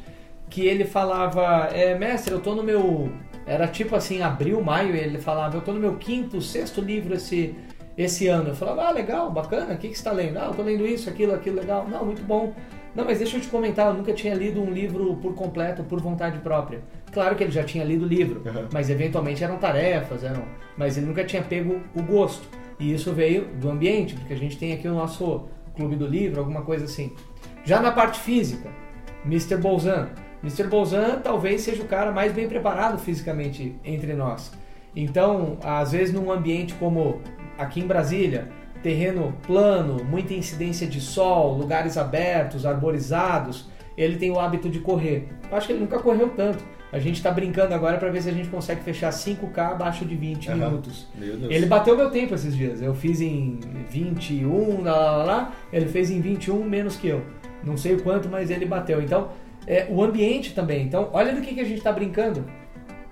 [0.48, 3.11] que ele falava, é, mestre, eu tô no meu.
[3.46, 7.14] Era tipo assim, abril, maio, e ele falava, eu tô no meu quinto, sexto livro
[7.14, 7.54] esse,
[7.96, 8.50] esse ano.
[8.50, 10.38] Eu falava, ah, legal, bacana, o que, que você tá lendo?
[10.38, 11.87] Ah, eu tô lendo isso, aquilo, aquilo, legal.
[11.88, 12.52] Não, muito bom.
[12.94, 16.00] Não, mas deixa eu te comentar, eu nunca tinha lido um livro por completo, por
[16.00, 16.80] vontade própria.
[17.12, 18.68] Claro que ele já tinha lido o livro, Uhum.
[18.73, 20.44] mas eventualmente eram tarefas, eram,
[20.77, 22.46] mas ele nunca tinha pego o gosto.
[22.79, 26.40] E isso veio do ambiente, porque a gente tem aqui o nosso clube do livro,
[26.40, 27.12] alguma coisa assim.
[27.64, 28.70] Já na parte física,
[29.25, 29.57] Mr.
[29.57, 30.09] Bolzan.
[30.42, 30.64] Mr.
[30.68, 34.51] Bolzan talvez seja o cara mais bem preparado fisicamente entre nós.
[34.96, 37.20] Então, às vezes num ambiente como
[37.59, 38.49] aqui em Brasília,
[38.83, 45.29] terreno plano, muita incidência de sol, lugares abertos, arborizados, ele tem o hábito de correr.
[45.51, 46.64] Eu acho que ele nunca correu tanto.
[46.92, 50.16] A gente está brincando agora para ver se a gente consegue fechar 5K abaixo de
[50.16, 50.57] 20 Aham.
[50.70, 51.07] minutos.
[51.14, 51.53] Meu Deus.
[51.53, 52.83] Ele bateu meu tempo esses dias.
[52.83, 55.53] Eu fiz em 21, lá, lá, lá.
[55.72, 57.22] Ele fez em 21 menos que eu.
[57.64, 59.00] Não sei o quanto, mas ele bateu.
[59.00, 59.29] Então,
[59.66, 60.85] é, o ambiente também.
[60.85, 62.44] Então, olha do que, que a gente está brincando.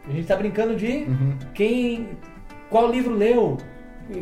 [0.09, 1.37] A gente tá brincando de Uhum.
[1.55, 2.09] quem,
[2.71, 3.59] qual livro leu,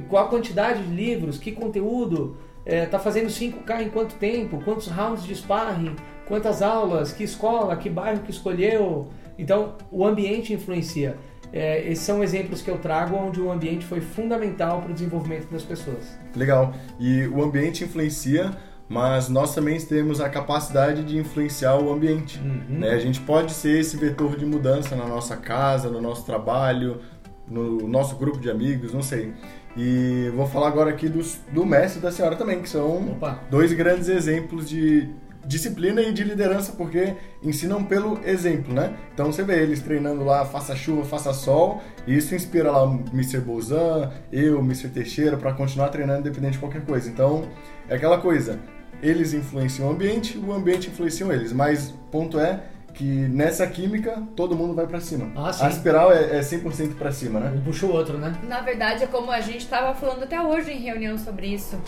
[0.08, 4.88] qual a quantidade de livros, que conteúdo, é, tá fazendo 5K em quanto tempo, quantos
[4.88, 5.94] rounds de sparring,
[6.26, 9.08] quantas aulas, que escola, que bairro que escolheu.
[9.38, 11.16] Então, o ambiente influencia.
[11.52, 15.50] É, esses são exemplos que eu trago onde o ambiente foi fundamental para o desenvolvimento
[15.50, 16.18] das pessoas.
[16.34, 16.74] Legal.
[16.98, 18.50] E o ambiente influencia,
[18.88, 22.38] mas nós também temos a capacidade de influenciar o ambiente.
[22.40, 22.80] Uhum.
[22.80, 22.90] né?
[22.90, 27.00] A gente pode ser esse vetor de mudança na nossa casa, no nosso trabalho,
[27.48, 29.32] no nosso grupo de amigos, não sei.
[29.76, 33.40] E vou falar agora aqui dos, do mestre e da senhora também, que são Opa.
[33.50, 35.10] dois grandes exemplos de
[35.46, 38.96] disciplina e de liderança, porque ensinam pelo exemplo, né?
[39.14, 43.04] Então você vê eles treinando lá, faça chuva, faça sol, e isso inspira lá o
[43.12, 43.40] Mr.
[43.40, 44.88] Bozan, eu, Mr.
[44.88, 47.08] Teixeira, para continuar treinando independente de qualquer coisa.
[47.08, 47.48] Então,
[47.88, 48.58] é aquela coisa,
[49.02, 52.62] eles influenciam o ambiente, o ambiente influencia eles, mas ponto é
[52.96, 55.30] que nessa química todo mundo vai para cima.
[55.36, 57.52] Ah, a espiral é, é 100% para cima, né?
[57.54, 58.34] Um puxa o outro, né?
[58.48, 61.78] Na verdade, é como a gente estava falando até hoje em reunião sobre isso,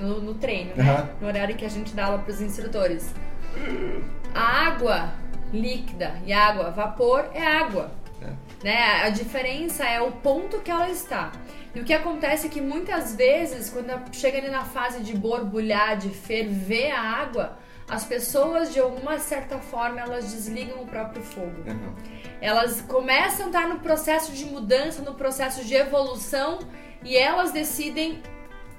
[0.00, 0.82] no, no treino, né?
[0.82, 1.08] Aham.
[1.20, 3.14] No horário que a gente dá aula para os instrutores.
[4.34, 5.12] A água
[5.52, 7.92] líquida e a água vapor é água.
[8.62, 9.02] Né?
[9.04, 11.30] A diferença é o ponto que ela está.
[11.72, 15.96] E o que acontece é que muitas vezes, quando chega ali na fase de borbulhar,
[15.96, 17.56] de ferver a água,
[17.88, 21.94] as pessoas, de alguma certa forma, elas desligam o próprio fogo Uhum.
[22.40, 26.58] elas começam a estar no processo de mudança, no processo de evolução
[27.02, 28.22] e elas decidem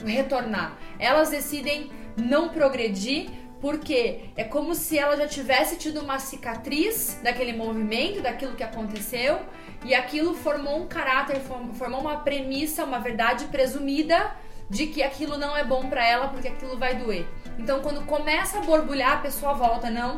[0.05, 0.77] retornar.
[0.97, 7.51] Elas decidem não progredir porque é como se ela já tivesse tido uma cicatriz daquele
[7.53, 9.39] movimento, daquilo que aconteceu
[9.83, 14.31] e aquilo formou um caráter, form- formou uma premissa, uma verdade presumida
[14.69, 17.25] de que aquilo não é bom pra ela porque aquilo vai doer.
[17.59, 20.17] Então quando começa a borbulhar, a pessoa volta, não,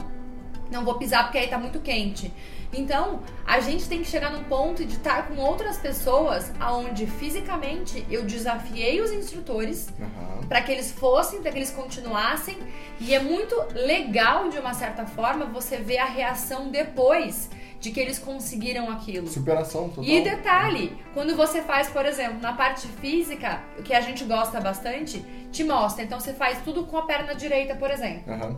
[0.72, 2.32] não vou pisar porque aí tá muito quente.
[2.74, 8.06] Então, a gente tem que chegar num ponto de estar com outras pessoas aonde fisicamente
[8.10, 10.48] eu desafiei os instrutores Uhum.
[10.48, 12.58] para que eles fossem, para que eles continuassem,
[12.98, 17.50] e é muito legal de uma certa forma você ver a reação depois
[17.82, 19.28] de que eles conseguiram aquilo.
[19.28, 20.04] Superação total.
[20.06, 24.62] E detalhe, quando você faz, por exemplo, na parte física, o que a gente gosta
[24.62, 26.04] bastante, te mostra.
[26.04, 28.32] Então você faz tudo com a perna direita, por exemplo.
[28.32, 28.56] Aham.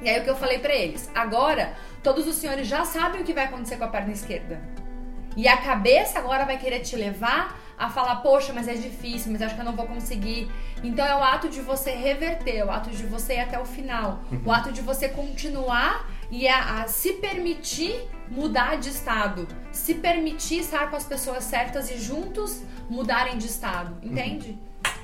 [0.00, 3.24] E aí o que eu falei pra eles, agora todos os senhores já sabem o
[3.24, 4.62] que vai acontecer com a perna esquerda.
[5.36, 9.42] E a cabeça agora vai querer te levar a falar, poxa, mas é difícil, mas
[9.42, 10.50] acho que eu não vou conseguir.
[10.82, 13.64] Então é o ato de você reverter, é o ato de você ir até o
[13.64, 19.94] final, o ato de você continuar e a, a se permitir mudar de estado, se
[19.94, 24.58] permitir estar com as pessoas certas e juntos mudarem de estado, entende?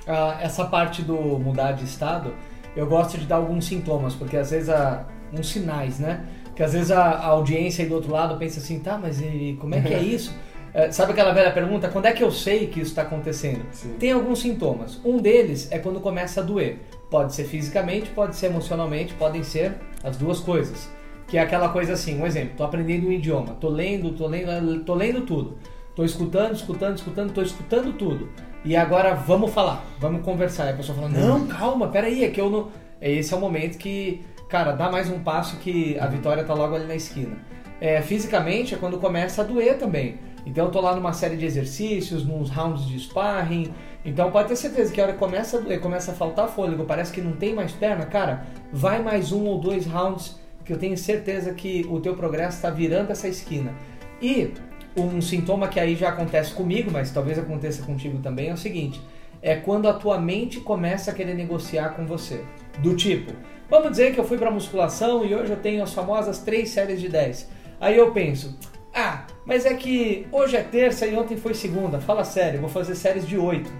[0.07, 2.35] Ah, essa parte do mudar de estado,
[2.77, 6.25] eu gosto de dar alguns sintomas, porque às vezes há uns sinais, né?
[6.55, 9.57] Que às vezes a, a audiência aí do outro lado pensa assim, tá, mas e
[9.61, 10.33] como é que é isso?
[10.73, 13.65] É, sabe aquela velha pergunta, quando é que eu sei que isso está acontecendo?
[13.73, 13.95] Sim.
[13.99, 15.01] Tem alguns sintomas.
[15.05, 16.81] Um deles é quando começa a doer.
[17.11, 20.89] Pode ser fisicamente, pode ser emocionalmente, podem ser as duas coisas.
[21.27, 24.85] Que é aquela coisa assim, um exemplo, tô aprendendo um idioma, tô lendo, tô lendo,
[24.85, 25.59] tô lendo tudo.
[25.95, 28.29] Tô escutando, escutando, escutando, tô escutando tudo.
[28.65, 30.67] E agora vamos falar, vamos conversar.
[30.67, 32.69] E a pessoa fala, não, calma, peraí, é que eu não.
[33.01, 36.75] Esse é o momento que, cara, dá mais um passo que a vitória tá logo
[36.75, 37.37] ali na esquina.
[37.81, 40.19] É, fisicamente é quando começa a doer também.
[40.45, 43.73] Então eu tô lá numa série de exercícios, nos rounds de sparring.
[44.05, 46.85] Então pode ter certeza que a hora que começa a doer, começa a faltar fôlego,
[46.85, 50.79] parece que não tem mais perna, cara, vai mais um ou dois rounds que eu
[50.79, 53.73] tenho certeza que o teu progresso está virando essa esquina.
[54.21, 54.53] E
[54.97, 59.01] um sintoma que aí já acontece comigo, mas talvez aconteça contigo também, é o seguinte:
[59.41, 62.43] é quando a tua mente começa a querer negociar com você.
[62.81, 63.33] Do tipo,
[63.71, 67.01] vamos dizer que eu fui pra musculação e hoje eu tenho as famosas três séries
[67.01, 67.49] de 10.
[67.81, 68.59] Aí eu penso,
[68.93, 72.01] ah, mas é que hoje é terça e ontem foi segunda.
[72.01, 73.71] Fala sério, vou fazer séries de 8.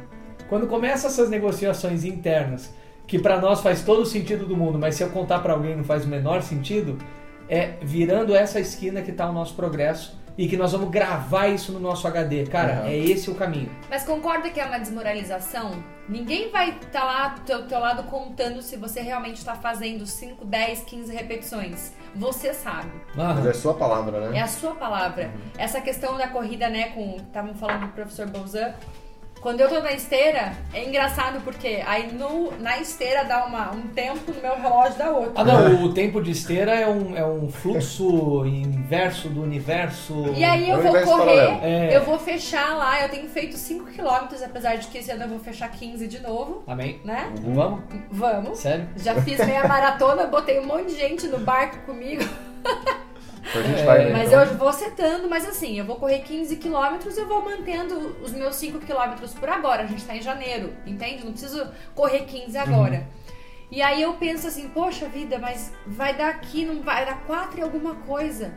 [0.49, 2.73] Quando começam essas negociações internas,
[3.07, 5.77] que pra nós faz todo o sentido do mundo, mas se eu contar pra alguém
[5.77, 6.99] não faz o menor sentido,
[7.49, 11.73] é virando essa esquina que tá o nosso progresso e que nós vamos gravar isso
[11.73, 12.45] no nosso HD.
[12.47, 12.87] Cara, Uhum.
[12.89, 13.71] é esse o caminho.
[13.89, 15.73] Mas concorda que é uma desmoralização?
[16.09, 20.45] Ninguém vai estar lá do teu, teu lado contando se você realmente está fazendo 5,
[20.45, 21.93] 10, 15 repetições.
[22.15, 22.91] Você sabe.
[23.15, 24.39] Mas é sua palavra, né?
[24.39, 25.31] É a sua palavra.
[25.57, 27.17] Essa questão da corrida, né, com.
[27.17, 28.75] Estavam falando do professor Bolzan.
[29.47, 33.83] Quando eu tô na esteira, é engraçado porque aí no, na esteira dá uma, um
[33.83, 35.35] tempo, no meu relógio dá outro.
[35.37, 40.35] Ah, não, o tempo de esteira é um, é um fluxo inverso do universo.
[40.37, 41.65] E aí É eu o vou correr.
[41.65, 41.97] É.
[41.97, 45.39] eu vou fechar lá, eu tenho feito 5km, apesar de que esse ano eu vou
[45.39, 47.01] fechar 15 de novo, Amém?
[47.05, 47.33] né?
[47.41, 47.83] Vamos?
[48.11, 48.59] Vamos.
[48.59, 48.89] Sério?
[48.97, 52.25] Já fiz meia maratona, botei um monte de gente no barco comigo.
[53.49, 54.43] Então a gente vai, né, Mas então.
[54.43, 58.55] eu vou setando, mas assim, eu vou correr 15 quilômetros, eu vou mantendo os meus
[58.57, 59.83] 5 quilômetros por agora.
[59.83, 61.25] A gente tá em janeiro, entende?
[61.25, 62.95] Não preciso correr 15 agora.
[62.97, 63.03] Uhum.
[63.71, 67.59] E aí eu penso assim, poxa vida, mas vai dar aqui, não vai dar 4
[67.59, 68.53] e alguma coisa.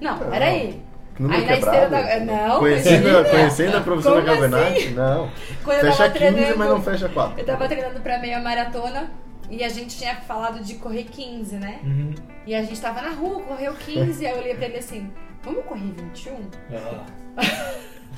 [0.00, 0.30] Não, Não.
[0.30, 0.80] peraí.
[1.18, 2.20] Número Aí na esteira da.
[2.20, 3.30] Não, Conhecendo, imagina.
[3.30, 4.90] conhecendo a professora Como assim?
[4.90, 5.30] Não.
[5.62, 7.38] Quando Fecha tava 15, treinando- mas não fecha 4.
[7.40, 9.12] Eu tava treinando pra meia maratona
[9.50, 11.80] e a gente tinha falado de correr 15, né?
[11.82, 12.14] Uhum.
[12.46, 15.10] E a gente tava na rua, correu 15, aí eu olhei pra ele assim,
[15.42, 16.50] vamos correr 21?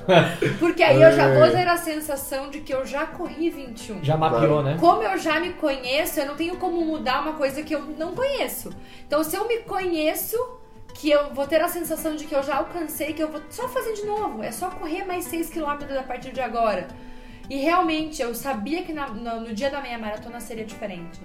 [0.59, 4.05] Porque aí eu já vou ter a sensação de que eu já corri 21.
[4.05, 4.77] Já mapeou, né?
[4.79, 8.15] Como eu já me conheço, eu não tenho como mudar uma coisa que eu não
[8.15, 8.71] conheço.
[9.07, 10.37] Então, se eu me conheço,
[10.95, 13.69] que eu vou ter a sensação de que eu já alcancei, que eu vou só
[13.69, 14.43] fazer de novo.
[14.43, 16.89] É só correr mais 6 km a partir de agora.
[17.49, 21.21] E realmente, eu sabia que na- no, no dia da meia maratona seria diferente.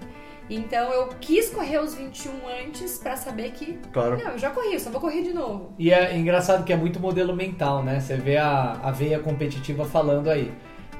[0.50, 2.32] Então, eu quis correr os 21
[2.66, 4.18] antes pra saber que, Claro.
[4.22, 5.72] não, eu já corri, eu só vou correr de novo.
[5.78, 8.00] E é engraçado que é muito modelo mental, né?
[8.00, 10.52] Você vê a, a veia competitiva falando aí.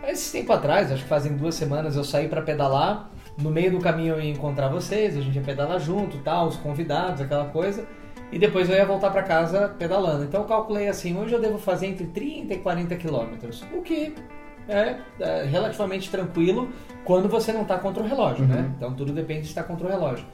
[0.07, 3.11] Esse tempo atrás, acho que fazem duas semanas, eu saí pra pedalar.
[3.41, 6.57] No meio do caminho eu ia encontrar vocês, a gente ia pedalar junto, tal, os
[6.57, 7.87] convidados, aquela coisa.
[8.33, 10.25] E depois eu ia voltar pra casa pedalando.
[10.25, 13.63] Então eu calculei assim, hoje eu devo fazer entre 30 e 40 quilômetros.
[13.73, 14.15] O que
[14.69, 16.71] é, é relativamente tranquilo
[17.05, 18.71] quando você não tá contra o relógio, né?
[18.77, 20.25] Então tudo depende de estar contra o relógio.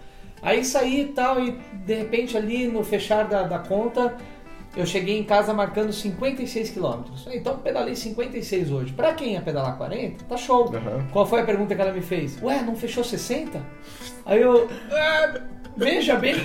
[0.42, 1.52] Aí saí e tal, e
[1.84, 4.14] de repente ali no fechar da, da conta,
[4.76, 7.26] eu cheguei em casa marcando 56 quilômetros.
[7.32, 8.92] Então pedalei 56 hoje.
[8.92, 10.72] Pra quem ia pedalar 40, tá show.
[10.72, 11.06] Aham.
[11.12, 12.40] Qual foi a pergunta que ela me fez?
[12.42, 13.60] Ué, não fechou 60?
[14.26, 14.68] Aí eu.
[14.92, 15.40] "Ah,
[15.76, 16.36] veja bem.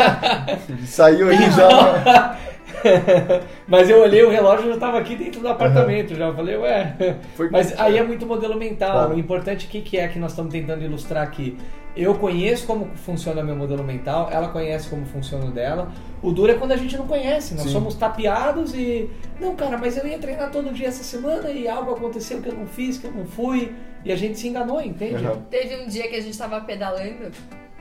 [0.86, 2.38] Saiu aí já.
[3.66, 6.14] Mas eu olhei o relógio e já estava aqui dentro do apartamento.
[6.14, 7.16] Já Eu falei, ué.
[7.36, 8.92] Foi- Mas aí é muito modelo mental.
[8.92, 9.14] Claro.
[9.14, 11.56] O importante, o que, que é que nós estamos tentando ilustrar aqui?
[11.96, 15.92] Eu conheço como funciona meu modelo mental, ela conhece como funciona o dela.
[16.20, 17.70] O duro é quando a gente não conhece, nós Sim.
[17.72, 19.08] somos tapeados e.
[19.40, 22.54] Não, cara, mas eu ia treinar todo dia essa semana e algo aconteceu que eu
[22.54, 23.72] não fiz, que eu não fui.
[24.04, 25.24] E a gente se enganou, entende?
[25.24, 25.42] Aham.
[25.48, 27.30] Teve um dia que a gente tava pedalando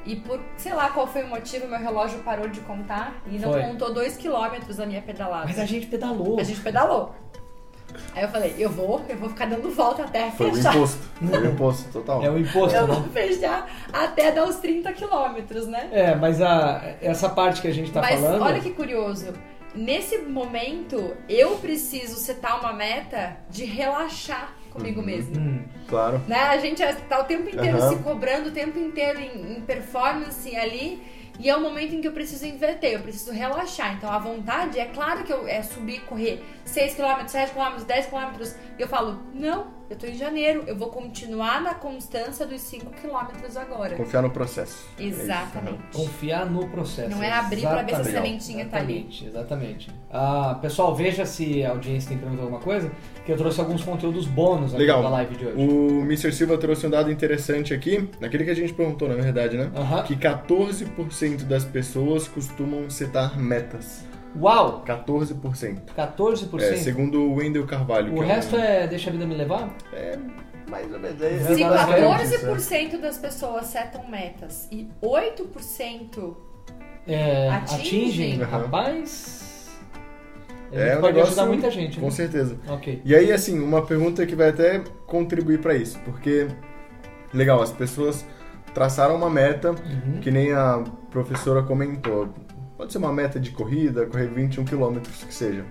[0.06, 3.52] e por sei lá qual foi o motivo, meu relógio parou de contar e não
[3.52, 3.62] Foi.
[3.64, 5.46] contou 2 km a minha pedalada.
[5.46, 6.40] Mas a gente pedalou.
[6.40, 7.16] A gente pedalou.
[8.16, 10.76] Aí eu falei, eu vou, eu vou ficar dando volta até Foi o fechar.
[10.76, 10.98] imposto.
[11.30, 12.24] Foi o imposto total.
[12.24, 12.94] É o imposto, Eu né?
[12.96, 15.90] vou fechar até dar os 30 quilômetros, né?
[15.92, 18.42] É, mas a, essa parte que a gente tá Mas falando.
[18.42, 19.34] olha que curioso.
[19.74, 25.38] Nesse momento, eu preciso setar uma meta de relaxar comigo mesma.
[25.40, 26.20] Hum, Claro.
[26.28, 26.40] Né?
[26.40, 27.90] A gente tá o tempo inteiro Aham.
[27.90, 31.02] se cobrando, o tempo inteiro em, em performance ali.
[31.40, 33.96] E é o momento em que eu preciso inverter, eu preciso relaxar.
[33.96, 38.06] Então a vontade é claro que eu é subir, correr 6 km, 7 km, 10
[38.06, 38.44] km.
[38.78, 42.92] E eu falo, não, eu tô em janeiro, eu vou continuar na constância dos 5
[42.92, 43.96] km agora.
[43.96, 44.88] Confiar no processo.
[44.98, 45.80] Exatamente.
[45.94, 47.10] Confiar no processo.
[47.10, 49.00] Não é abrir pra ver se a sementinha tá ali.
[49.00, 49.92] Exatamente, exatamente.
[50.10, 52.92] Ah, pessoal, veja se a audiência tem perguntado alguma coisa,
[53.26, 55.04] que eu trouxe alguns conteúdos bônus aqui Legal.
[55.04, 55.58] da live de hoje.
[55.58, 56.32] O Mr.
[56.32, 59.72] Silva trouxe um dado interessante aqui, naquele que a gente perguntou, na verdade, né?
[59.76, 60.04] Aham.
[60.04, 64.06] Que 14% das pessoas costumam setar metas.
[64.40, 64.84] Uau!
[64.86, 65.82] 14%.
[65.96, 66.62] 14%.
[66.62, 68.12] É, segundo o Wendel Carvalho.
[68.14, 69.70] o que resto é, um- é deixa a vida me levar?
[69.94, 70.18] é
[70.70, 71.20] mais ou menos.
[71.20, 76.36] Se Se Exatamente, 14% das pessoas setam metas e 8%
[77.06, 77.80] É, Atingem?
[78.08, 79.78] atingem, rapaz.
[80.72, 82.12] É um pode negócio- ajudar muita gente, Com né?
[82.12, 82.58] certeza.
[82.68, 83.02] Ok.
[83.06, 86.48] E aí, assim, uma pergunta que vai até contribuir para isso, porque,
[87.32, 88.26] legal, as pessoas
[88.74, 90.20] traçaram uma meta, Uhum.
[90.22, 92.30] que nem a professora comentou.
[92.84, 95.64] Pode ser uma meta de corrida, correr 21 quilômetros, que seja.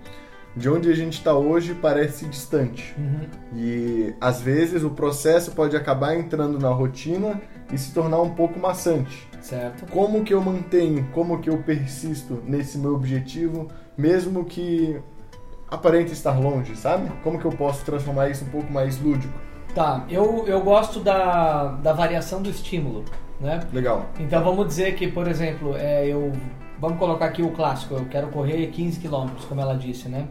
[0.56, 2.94] De onde a gente está hoje parece distante.
[2.96, 3.28] Uhum.
[3.54, 7.38] E às vezes o processo pode acabar entrando na rotina
[7.70, 9.28] e se tornar um pouco maçante.
[9.42, 9.84] Certo.
[9.92, 14.98] Como que eu mantenho, como que eu persisto nesse meu objetivo, mesmo que
[15.70, 17.10] aparente estar longe, sabe?
[17.22, 19.38] Como que eu posso transformar isso um pouco mais lúdico?
[19.74, 23.04] Tá, eu, eu gosto da, da variação do estímulo,
[23.38, 23.60] né?
[23.70, 24.06] Legal.
[24.18, 26.32] Então vamos dizer que, por exemplo, é, eu
[26.82, 30.26] vamos colocar aqui o clássico, eu quero correr 15 km, como ela disse, né?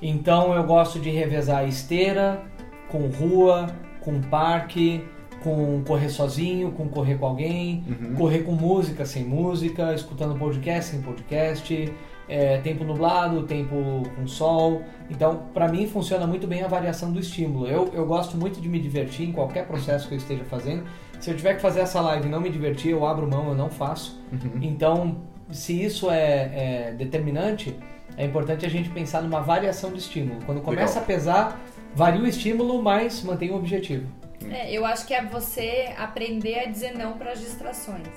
[0.00, 2.40] Então eu gosto de revezar esteira
[2.88, 3.66] com rua,
[4.00, 5.04] com parque,
[5.42, 8.14] com correr sozinho, com correr com alguém, Uhum.
[8.14, 11.92] correr com música, sem música, escutando podcast, sem podcast,
[12.28, 14.82] é, tempo nublado, tempo com sol.
[15.10, 17.66] Então, para mim funciona muito bem a variação do estímulo.
[17.66, 20.84] Eu, eu gosto muito de me divertir em qualquer processo que eu esteja fazendo.
[21.20, 23.54] Se eu tiver que fazer essa live e não me divertir, eu abro mão, eu
[23.54, 24.20] não faço.
[24.32, 24.60] Uhum.
[24.62, 25.16] Então,
[25.50, 27.76] se isso é, é determinante,
[28.16, 30.40] é importante a gente pensar numa variação de estímulo.
[30.44, 31.02] Quando começa Legal.
[31.02, 31.60] a pesar,
[31.94, 34.06] varia o estímulo, mas mantém o objetivo.
[34.50, 38.08] É, eu acho que é você aprender a dizer não para as distrações.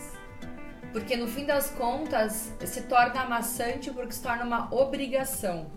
[0.91, 5.67] Porque no fim das contas se torna amassante porque se torna uma obrigação.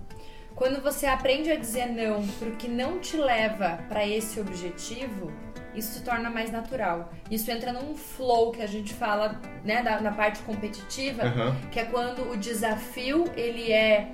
[0.54, 5.32] Quando você aprende a dizer não porque não te leva para esse objetivo,
[5.74, 7.12] isso se torna mais natural.
[7.30, 11.56] Isso entra num flow que a gente fala, né, da, na parte competitiva, Aham.
[11.70, 14.08] que é quando o desafio ele é,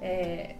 [0.00, 0.54] é,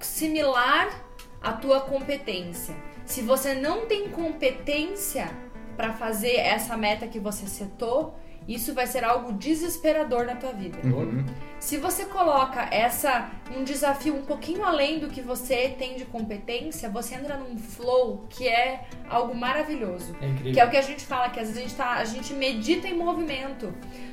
[0.00, 1.04] similar
[1.42, 2.74] à tua competência.
[3.04, 5.30] Se você não tem competência
[5.76, 8.18] para fazer essa meta que você setou,
[8.48, 10.78] isso vai ser algo desesperador na tua vida.
[10.82, 11.24] Uhum.
[11.60, 16.88] Se você coloca essa um desafio um pouquinho além do que você tem de competência,
[16.88, 20.16] você entra num flow que é algo maravilhoso.
[20.20, 20.52] É incrível.
[20.54, 22.32] Que é o que a gente fala, que às vezes a gente, tá, a gente
[22.32, 23.72] medita em movimento.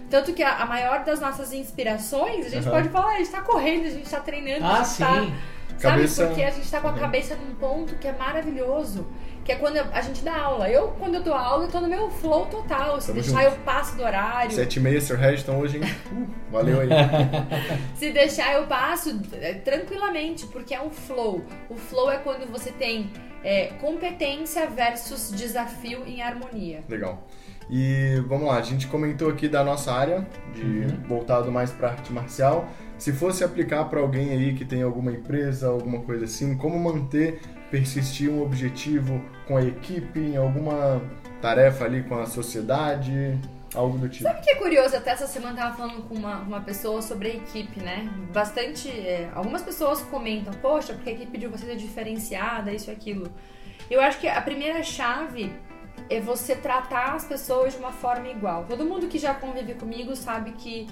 [0.09, 2.71] Tanto que a, a maior das nossas inspirações, a gente Aham.
[2.75, 5.03] pode falar, a gente tá correndo, a gente tá treinando, a Ah, gente sim.
[5.03, 5.27] tá.
[5.79, 6.27] Cabeça- Sabe?
[6.29, 6.99] Porque a gente tá com a Uhum.
[6.99, 9.05] cabeça num ponto que é maravilhoso.
[9.45, 10.67] Que é quando a gente dá aula.
[10.67, 12.99] Eu, quando eu dou aula, eu tô no meu flow total.
[12.99, 13.55] Se Tamo deixar, junto.
[13.55, 14.51] eu passo do horário.
[14.51, 15.17] Sete e meia, Sr.
[15.17, 15.83] Regis, hoje, hein?
[16.11, 16.89] Uh, valeu aí.
[17.95, 21.43] Se deixar, eu passo é, tranquilamente, porque é um flow.
[21.69, 23.11] O flow é quando você tem
[23.43, 26.81] é, competência versus desafio em harmonia.
[26.89, 27.23] Legal.
[27.69, 32.11] E vamos lá, a gente comentou aqui da nossa área, de voltado mais para arte
[32.11, 32.67] marcial.
[32.97, 37.41] Se fosse aplicar para alguém aí que tem alguma empresa, alguma coisa assim, como manter,
[37.79, 41.01] persistir um objetivo com a equipe, em alguma
[41.41, 43.37] tarefa ali com a sociedade,
[43.73, 44.23] algo do tipo.
[44.23, 44.95] Sabe o que é curioso?
[44.95, 48.09] Até essa semana eu tava falando com uma, uma pessoa sobre a equipe, né?
[48.33, 48.87] Bastante.
[48.89, 53.29] é, algumas pessoas comentam, poxa, porque a equipe de vocês é diferenciada, isso e aquilo.
[53.91, 55.51] Eu acho que a primeira chave
[56.09, 58.63] é você tratar as pessoas de uma forma igual.
[58.69, 60.87] Todo mundo que já convive comigo sabe que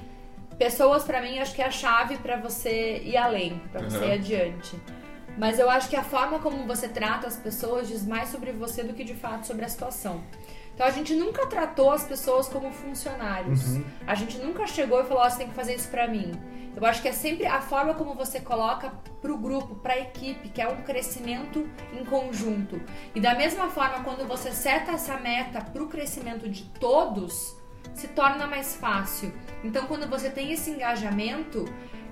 [0.57, 4.03] pessoas, pra mim, acho que é a chave pra você ir além, pra você Uhum.
[4.09, 4.75] ir adiante.
[5.37, 8.83] Mas eu acho que a forma como você trata as pessoas diz mais sobre você
[8.83, 10.23] do que de fato sobre a situação.
[10.73, 13.75] Então a gente nunca tratou as pessoas como funcionários.
[13.75, 13.85] Uhum.
[14.07, 16.31] A gente nunca chegou e falou, ó, você tem que fazer isso pra mim.
[16.75, 20.61] Eu acho que é sempre a forma como você coloca pro grupo, pra equipe, que
[20.61, 22.81] é um crescimento em conjunto.
[23.13, 27.55] E da mesma forma, quando você seta essa meta pro crescimento de todos,
[27.93, 29.31] se torna mais fácil.
[29.63, 31.65] Então, quando você tem esse engajamento,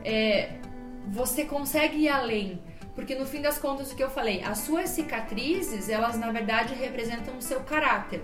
[0.06, 0.60] é,
[1.08, 2.62] você consegue ir além.
[2.96, 6.74] Porque no fim das contas, o que eu falei, as suas cicatrizes, elas na verdade
[6.74, 8.22] representam o seu caráter.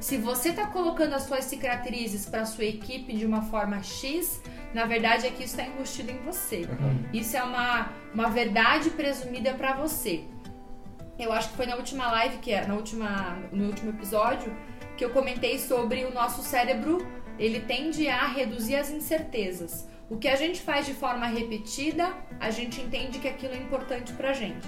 [0.00, 4.40] Se você está colocando as suas cicatrizes para sua equipe de uma forma X,
[4.72, 6.68] na verdade é que isso está embutido em você.
[7.12, 10.24] Isso é uma, uma verdade presumida para você.
[11.18, 14.56] Eu acho que foi na última live, que é na última, no último episódio,
[14.96, 16.98] que eu comentei sobre o nosso cérebro,
[17.38, 19.87] ele tende a reduzir as incertezas.
[20.10, 24.12] O que a gente faz de forma repetida, a gente entende que aquilo é importante
[24.14, 24.66] pra gente.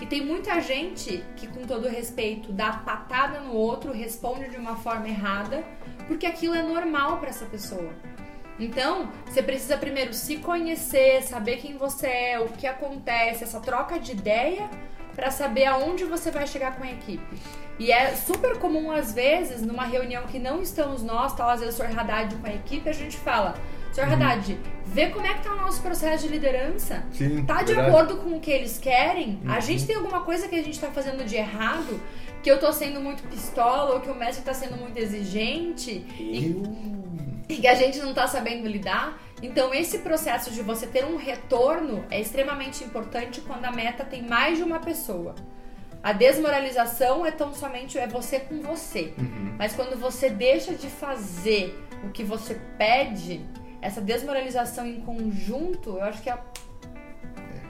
[0.00, 4.76] E tem muita gente que, com todo respeito, dá patada no outro, responde de uma
[4.76, 5.62] forma errada,
[6.08, 7.92] porque aquilo é normal pra essa pessoa.
[8.58, 13.98] Então, você precisa primeiro se conhecer, saber quem você é, o que acontece, essa troca
[13.98, 14.68] de ideia
[15.14, 17.38] para saber aonde você vai chegar com a equipe.
[17.78, 21.78] E é super comum, às vezes, numa reunião que não estamos nós, tal, às vezes
[21.78, 21.82] o.
[21.82, 23.54] Haddad com a equipe, a gente fala,
[23.92, 24.12] Sr.
[24.12, 27.02] Haddad, vê como é que tá o nosso processo de liderança.
[27.12, 27.88] Sim, Tá de verdade.
[27.90, 29.40] acordo com o que eles querem?
[29.48, 32.00] A gente tem alguma coisa que a gente tá fazendo de errado?
[32.42, 35.90] Que eu tô sendo muito pistola ou que o mestre tá sendo muito exigente?
[36.18, 36.62] E
[37.48, 39.20] e que a gente não tá sabendo lidar.
[39.42, 44.22] Então, esse processo de você ter um retorno é extremamente importante quando a meta tem
[44.22, 45.34] mais de uma pessoa.
[46.00, 49.12] A desmoralização é tão somente é você com você.
[49.18, 49.54] Uhum.
[49.58, 53.44] Mas quando você deixa de fazer o que você pede,
[53.82, 56.38] essa desmoralização em conjunto, eu acho que é,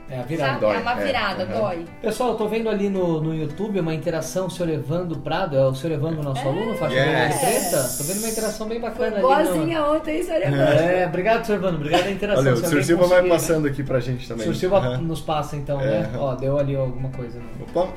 [0.09, 0.59] É a virada.
[0.67, 1.59] sabe, é uma é, virada, aham.
[1.59, 1.85] dói.
[2.01, 5.65] Pessoal, eu tô vendo ali no, no YouTube uma interação, o senhor Evandro Prado, é
[5.65, 7.05] o senhor Evandro nosso aluno, faixa Yes.
[7.05, 7.97] vermelha e preta?
[7.97, 9.21] Tô vendo uma interação bem Foi bacana ali.
[9.21, 10.45] boazinha ontem, senhor no...
[10.57, 10.83] Evandro.
[10.83, 12.43] É, obrigado, senhor Evandro, obrigado pela interação.
[12.43, 12.67] Olha, o Se Sr.
[12.67, 14.43] alguém Silva vai conseguir- passando aqui pra gente O também.
[14.43, 14.97] senhor Silva Aham.
[14.97, 16.11] nos passa então, É, né?
[16.17, 17.39] Ó, deu ali alguma coisa.
[17.39, 17.45] né?
[17.61, 17.87] Opa,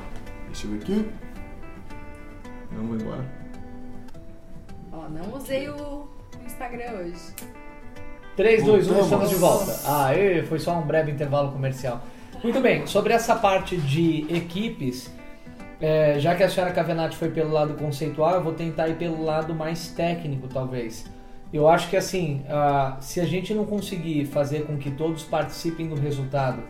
[0.47, 1.09] deixa eu ver aqui.
[2.71, 3.25] Vamos embora.
[4.93, 6.07] Ó, não usei o
[6.45, 7.33] Instagram hoje.
[8.35, 9.05] 3, 2, 1, Voltamos.
[9.05, 9.79] estamos de volta.
[9.85, 10.09] Ah,
[10.47, 12.01] foi só um breve intervalo comercial.
[12.43, 15.11] Muito bem, sobre essa parte de equipes,
[15.79, 19.23] é, já que a senhora Cavenati foi pelo lado conceitual, eu vou tentar ir pelo
[19.23, 21.05] lado mais técnico, talvez.
[21.53, 25.87] Eu acho que assim, ah, se a gente não conseguir fazer com que todos participem
[25.87, 26.61] do resultado,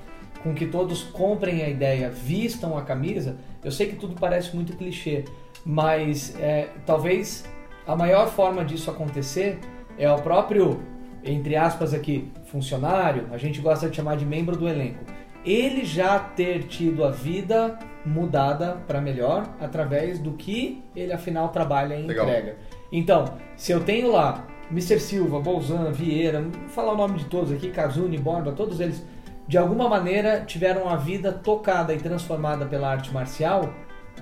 [0.44, 4.78] com que todos comprem a ideia, vistam a camisa, eu sei que tudo parece muito
[4.78, 5.26] clichê,
[5.66, 7.44] mas é, talvez
[7.88, 9.60] a maior forma disso acontecer
[9.98, 10.80] é o próprio,
[11.26, 15.04] entre aspas aqui, funcionário, a gente gosta de chamar de membro do elenco,
[15.44, 21.96] ele já ter tido a vida mudada para melhor através do que ele afinal trabalha
[21.96, 22.26] e Legal.
[22.28, 22.58] entrega.
[22.92, 25.00] Então, se eu tenho lá Mr.
[25.00, 29.06] Silva, Bolzan, Vieira, vou falar o nome de todos aqui, Kazuni, Borba, todos eles
[29.48, 33.72] de alguma maneira tiveram a vida tocada e transformada pela arte marcial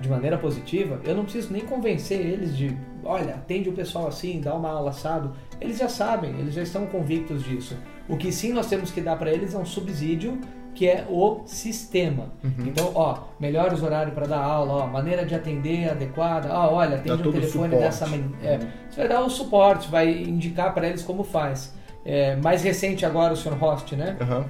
[0.00, 4.40] de maneira positiva, eu não preciso nem convencer eles de, olha, atende o pessoal assim,
[4.40, 5.32] dá uma aula assado.
[5.60, 7.76] Eles já sabem, eles já estão convictos disso.
[8.08, 10.38] O que sim nós temos que dar para eles é um subsídio
[10.74, 12.32] que é o sistema.
[12.42, 12.66] Uhum.
[12.66, 17.28] Então, ó, melhores horários para dar aula, ó, maneira de atender adequada, ó, olha, atende
[17.28, 18.68] um telefone dessa é, uhum.
[18.90, 21.72] Você vai dar o suporte, vai indicar para eles como faz.
[22.04, 23.54] É, mais recente agora o Sr.
[23.54, 24.16] Host, né?
[24.20, 24.44] Uhum.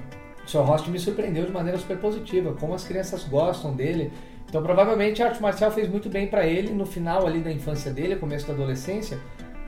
[0.45, 0.63] O Sr.
[0.63, 4.11] Host me surpreendeu de maneira super positiva, como as crianças gostam dele.
[4.47, 7.91] Então, provavelmente a arte marcial fez muito bem para ele no final ali da infância
[7.91, 9.19] dele, começo da adolescência,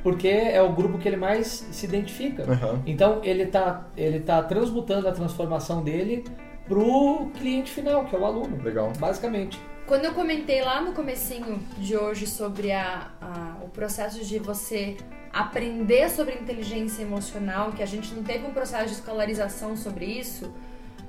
[0.04, 2.44] porque é o grupo que ele mais se identifica.
[2.44, 2.82] Uhum.
[2.86, 6.24] Então, ele está ele tá transmutando a transformação dele
[6.68, 8.62] pro cliente final, que é o aluno.
[8.62, 8.92] Legal.
[8.98, 9.60] Basicamente.
[9.86, 14.98] Quando eu comentei lá no comecinho de hoje sobre a, a, o processo de você
[15.32, 20.54] aprender sobre inteligência emocional, que a gente não teve um processo de escolarização sobre isso,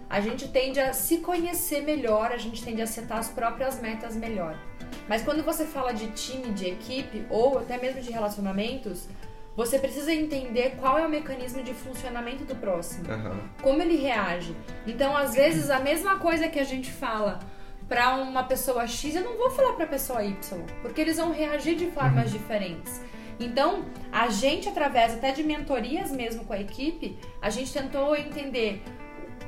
[0.09, 4.17] a gente tende a se conhecer melhor, a gente tende a setar as próprias metas
[4.17, 4.59] melhor.
[5.09, 9.09] Mas quando você fala de time, de equipe ou até mesmo de relacionamentos,
[9.55, 13.41] você precisa entender qual é o mecanismo de funcionamento do próximo, uhum.
[13.61, 14.55] como ele reage.
[14.87, 17.41] Então, às vezes, a mesma coisa que a gente fala
[17.89, 21.33] para uma pessoa X, eu não vou falar para a pessoa Y, porque eles vão
[21.33, 22.39] reagir de formas uhum.
[22.39, 23.01] diferentes.
[23.41, 28.83] Então, a gente, através até de mentorias mesmo com a equipe, a gente tentou entender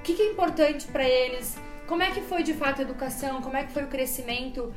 [0.00, 3.42] o que, que é importante para eles, como é que foi de fato a educação,
[3.42, 4.72] como é que foi o crescimento,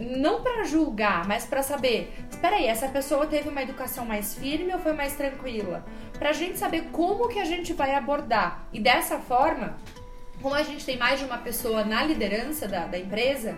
[0.00, 4.74] não para julgar, mas para saber, espera aí, essa pessoa teve uma educação mais firme
[4.74, 5.82] ou foi mais tranquila?
[6.18, 8.68] Para a gente saber como que a gente vai abordar.
[8.70, 9.78] E dessa forma,
[10.42, 13.56] como a gente tem mais de uma pessoa na liderança da, da empresa,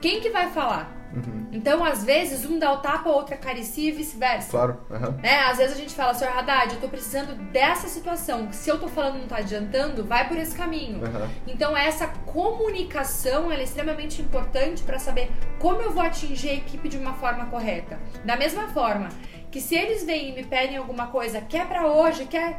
[0.00, 0.97] quem que vai falar?
[1.14, 1.46] Uhum.
[1.52, 4.50] Então, às vezes, um dá o tapa, o outro acaricia e vice-versa.
[4.50, 4.78] Claro.
[4.90, 5.12] Uhum.
[5.22, 5.40] Né?
[5.40, 8.52] Às vezes a gente fala, senhor Haddad, eu tô precisando dessa situação.
[8.52, 10.98] Se eu tô falando não tá adiantando, vai por esse caminho.
[10.98, 11.28] Uhum.
[11.46, 16.96] Então, essa comunicação é extremamente importante para saber como eu vou atingir a equipe de
[16.96, 17.98] uma forma correta.
[18.24, 19.08] Da mesma forma
[19.50, 22.58] que se eles vêm e me pedem alguma coisa, quer para hoje, quer.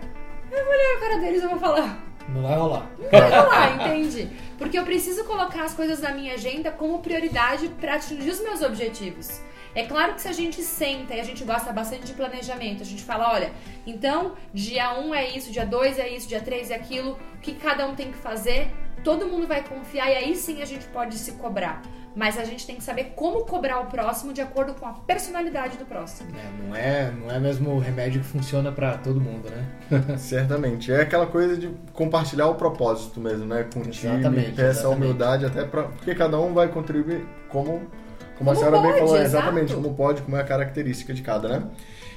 [0.51, 2.08] Eu vou olhar a cara deles e vou falar.
[2.33, 2.89] Não vai rolar.
[2.97, 4.29] Não vai rolar, entende?
[4.57, 8.61] Porque eu preciso colocar as coisas na minha agenda como prioridade para atingir os meus
[8.61, 9.41] objetivos.
[9.75, 12.85] É claro que se a gente senta e a gente gosta bastante de planejamento, a
[12.85, 13.51] gente fala, olha,
[13.85, 17.37] então dia 1 um é isso, dia 2 é isso, dia 3 é aquilo, o
[17.39, 18.71] que cada um tem que fazer,
[19.03, 21.81] todo mundo vai confiar e aí sim a gente pode se cobrar
[22.15, 25.77] mas a gente tem que saber como cobrar o próximo de acordo com a personalidade
[25.77, 26.29] do próximo.
[26.35, 30.17] É, não é, não é mesmo o remédio que funciona para todo mundo, né?
[30.17, 30.91] Certamente.
[30.91, 33.67] É aquela coisa de compartilhar o propósito mesmo, né?
[33.73, 37.89] Com o time, ter essa humildade até para porque cada um vai contribuir como como,
[38.37, 41.21] como a senhora pode, bem falou, é, exatamente como pode, como é a característica de
[41.21, 41.63] cada, né?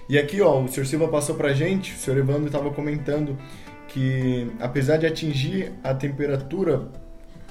[0.09, 3.36] E aqui, ó, o senhor Silva passou pra gente, o senhor Evandro estava comentando
[3.88, 6.88] que apesar de atingir a temperatura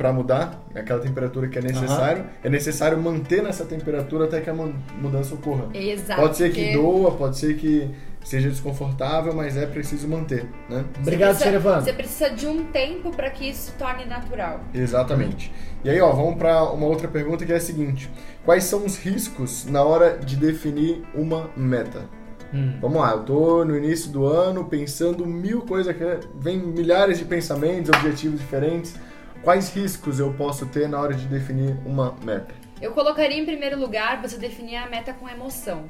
[0.01, 2.29] para mudar aquela temperatura que é necessário, uhum.
[2.43, 4.53] é necessário manter nessa temperatura até que a
[4.99, 5.65] mudança ocorra.
[5.75, 6.19] Exato.
[6.19, 7.87] Pode ser que doa, pode ser que
[8.23, 10.85] seja desconfortável, mas é preciso manter, né?
[10.99, 11.53] Obrigado, Sr.
[11.53, 11.81] Evandro.
[11.83, 14.61] Você precisa de um tempo para que isso se torne natural.
[14.73, 15.53] Exatamente.
[15.83, 18.09] E aí, ó, vamos para uma outra pergunta que é a seguinte:
[18.43, 22.09] quais são os riscos na hora de definir uma meta?
[22.51, 22.73] Hum.
[22.81, 25.95] Vamos lá, eu tô no início do ano pensando mil coisas,
[26.39, 28.95] vem milhares de pensamentos, objetivos diferentes.
[29.43, 32.53] Quais riscos eu posso ter na hora de definir uma meta?
[32.79, 35.85] Eu colocaria em primeiro lugar você definir a meta com emoção.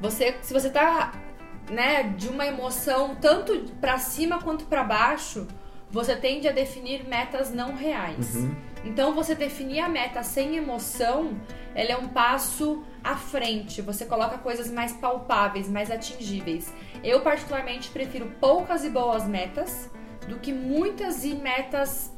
[0.00, 1.12] Você, se você tá,
[1.70, 5.46] né, de uma emoção tanto para cima quanto para baixo,
[5.90, 8.34] você tende a definir metas não reais.
[8.34, 8.56] Uhum.
[8.82, 11.38] Então, você definir a meta sem emoção,
[11.74, 13.82] ela é um passo à frente.
[13.82, 16.72] Você coloca coisas mais palpáveis, mais atingíveis.
[17.04, 19.90] Eu particularmente prefiro poucas e boas metas
[20.26, 22.10] do que muitas e metas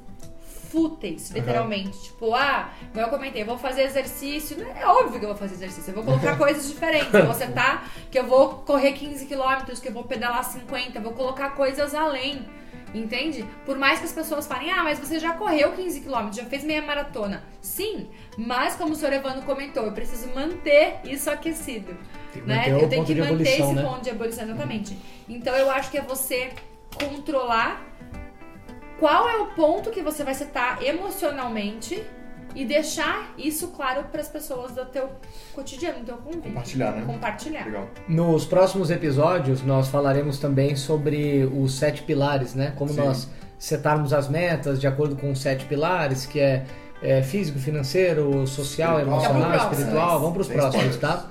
[0.75, 1.97] fúteis, literalmente.
[1.97, 2.03] Uhum.
[2.03, 4.61] Tipo, ah, como eu comentei, eu vou fazer exercício.
[4.77, 5.91] É óbvio que eu vou fazer exercício.
[5.91, 7.15] Eu vou colocar coisas diferentes.
[7.15, 11.03] Eu vou sentar que eu vou correr 15 quilômetros, que eu vou pedalar 50, eu
[11.03, 12.45] vou colocar coisas além.
[12.93, 13.45] Entende?
[13.65, 16.63] Por mais que as pessoas falem, ah, mas você já correu 15 quilômetros, já fez
[16.63, 17.43] meia maratona.
[17.61, 21.97] Sim, mas como o senhor Evandro comentou, eu preciso manter isso aquecido.
[22.47, 22.67] né?
[22.69, 23.83] Eu tenho que manter esse né?
[23.83, 24.97] ponto de ebulição, exatamente.
[25.29, 26.53] Então eu acho que é você
[26.95, 27.83] controlar
[28.99, 32.05] qual é o ponto que você vai setar emocionalmente
[32.55, 35.11] e deixar isso claro para as pessoas do teu
[35.53, 36.43] cotidiano, do teu convívio.
[36.43, 37.05] Compartilhar, né?
[37.05, 37.65] Compartilhar.
[37.65, 37.89] Legal.
[38.09, 42.73] Nos próximos episódios nós falaremos também sobre os sete pilares, né?
[42.77, 43.01] Como Sim.
[43.01, 43.29] nós
[43.59, 46.65] setarmos as metas de acordo com os sete pilares, que é,
[47.03, 49.25] é físico, financeiro, social, espiritual.
[49.25, 50.21] emocional, espiritual.
[50.21, 51.31] Vamos para os próximos, tá?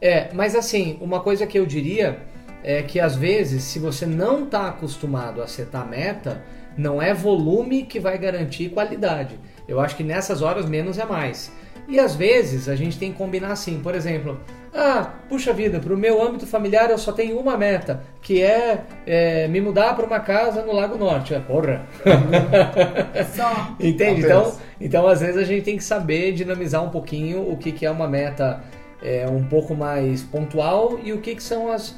[0.00, 2.20] É, mas assim, uma coisa que eu diria
[2.62, 6.42] é que às vezes, se você não está acostumado a setar meta,
[6.76, 9.38] não é volume que vai garantir qualidade.
[9.68, 11.52] Eu acho que nessas horas menos é mais.
[11.88, 14.40] E às vezes a gente tem que combinar assim, por exemplo,
[14.72, 18.82] ah, puxa vida, para o meu âmbito familiar eu só tenho uma meta, que é,
[19.04, 21.34] é me mudar para uma casa no Lago Norte.
[21.34, 21.84] É, porra!
[23.34, 23.74] Só.
[23.80, 24.20] Entende?
[24.24, 27.84] Então, então, às vezes a gente tem que saber dinamizar um pouquinho o que, que
[27.84, 28.62] é uma meta
[29.02, 31.96] é, um pouco mais pontual e o que, que são as,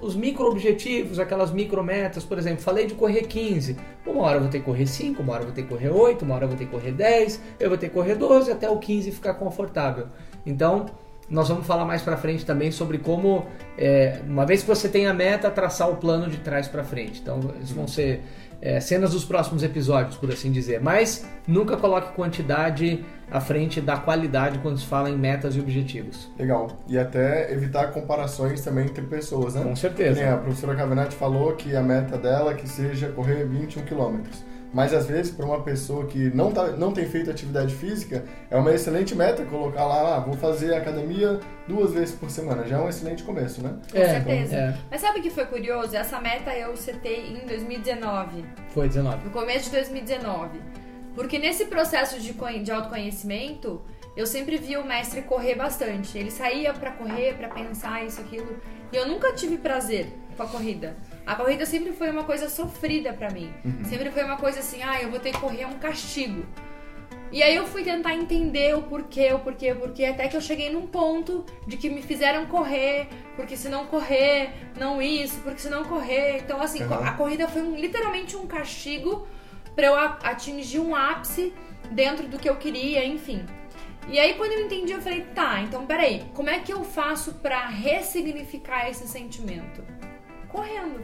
[0.00, 3.76] os micro objetivos, aquelas micro metas, por exemplo, falei de correr 15,
[4.06, 5.90] uma hora eu vou ter que correr 5, uma hora eu vou ter que correr
[5.90, 8.50] 8, uma hora eu vou ter que correr 10, eu vou ter que correr 12
[8.50, 10.08] até o 15 ficar confortável.
[10.44, 10.86] Então,
[11.30, 13.46] nós vamos falar mais para frente também sobre como,
[13.78, 17.20] é, uma vez que você tem a meta, traçar o plano de trás para frente.
[17.20, 18.22] Então, isso vão ser
[18.62, 20.80] é, cenas dos próximos episódios, por assim dizer.
[20.80, 26.30] Mas nunca coloque quantidade à frente da qualidade quando se fala em metas e objetivos.
[26.38, 26.68] Legal.
[26.86, 29.64] E até evitar comparações também entre pessoas, né?
[29.64, 30.32] Com certeza.
[30.32, 34.44] a professora Cavenati falou que a meta dela é que seja correr 21 quilômetros.
[34.72, 38.56] Mas às vezes, para uma pessoa que não, tá, não tem feito atividade física, é
[38.56, 42.66] uma excelente meta colocar lá, ah, vou fazer academia duas vezes por semana.
[42.66, 43.76] Já é um excelente começo, né?
[43.90, 44.56] Com é, certeza.
[44.56, 44.74] É.
[44.90, 45.94] Mas sabe o que foi curioso?
[45.94, 48.44] Essa meta eu setei em 2019.
[48.70, 49.24] Foi 19.
[49.24, 50.58] No começo de 2019.
[51.14, 53.82] Porque nesse processo de, de autoconhecimento,
[54.16, 56.16] eu sempre vi o mestre correr bastante.
[56.16, 58.56] Ele saía para correr, para pensar isso, aquilo.
[58.90, 60.06] E eu nunca tive prazer
[60.36, 60.96] com a corrida.
[61.26, 63.52] A corrida sempre foi uma coisa sofrida para mim.
[63.64, 63.84] Uhum.
[63.84, 66.44] Sempre foi uma coisa assim, ah, eu vou ter que correr é um castigo.
[67.30, 70.40] E aí eu fui tentar entender o porquê, o porquê, o porquê, até que eu
[70.40, 75.58] cheguei num ponto de que me fizeram correr, porque se não correr, não isso, porque
[75.58, 76.40] se não correr.
[76.40, 76.92] Então, assim, uhum.
[76.92, 79.26] a corrida foi um, literalmente um castigo
[79.74, 81.54] para eu atingir um ápice
[81.90, 83.46] dentro do que eu queria, enfim.
[84.08, 87.34] E aí, quando eu entendi, eu falei, tá, então peraí, como é que eu faço
[87.34, 89.82] para ressignificar esse sentimento?
[90.52, 91.00] Correndo.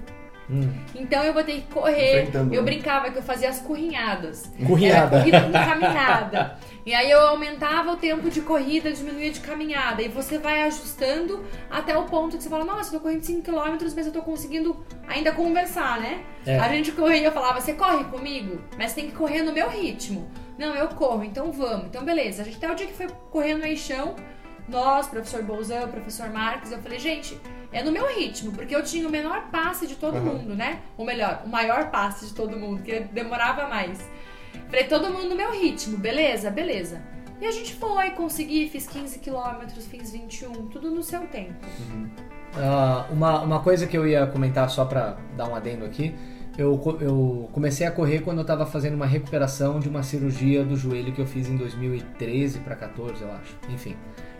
[0.51, 0.73] Hum.
[0.95, 2.31] Então eu vou ter que correr.
[2.35, 2.63] Eu né?
[2.63, 4.51] brincava que eu fazia as corrinhadas.
[4.67, 5.17] Corrinhada.
[5.17, 6.59] Era corrida com caminhada.
[6.87, 10.01] e aí eu aumentava o tempo de corrida, diminuía de caminhada.
[10.01, 13.93] E você vai ajustando até o ponto que você fala, nossa, eu tô correndo 5km,
[13.95, 16.23] mas eu tô conseguindo ainda conversar, né?
[16.47, 16.59] É.
[16.59, 18.59] A gente corria, eu falava, você corre comigo?
[18.79, 20.31] Mas tem que correr no meu ritmo.
[20.57, 21.87] Não, eu corro, então vamos.
[21.87, 22.43] Então beleza.
[22.43, 24.17] A gente até o dia que foi correndo no eixão,
[24.67, 27.39] nós, professor Bolzão, professor Marques, eu falei, gente,
[27.73, 30.25] é no meu ritmo, porque eu tinha o menor passe de todo uhum.
[30.25, 30.81] mundo, né?
[30.97, 33.99] Ou melhor, o maior passe de todo mundo, que demorava mais.
[34.69, 36.51] Falei, todo mundo no meu ritmo, beleza?
[36.51, 37.03] Beleza.
[37.41, 41.55] E a gente foi, consegui, fiz 15 quilômetros, fiz 21, tudo no seu tempo.
[41.79, 42.11] Uhum.
[42.55, 46.15] Uh, uma, uma coisa que eu ia comentar só pra dar um adendo aqui,
[46.57, 50.75] eu, eu comecei a correr quando eu estava fazendo uma recuperação de uma cirurgia do
[50.75, 53.57] joelho que eu fiz em 2013 para 14, eu acho.
[53.69, 53.95] Enfim.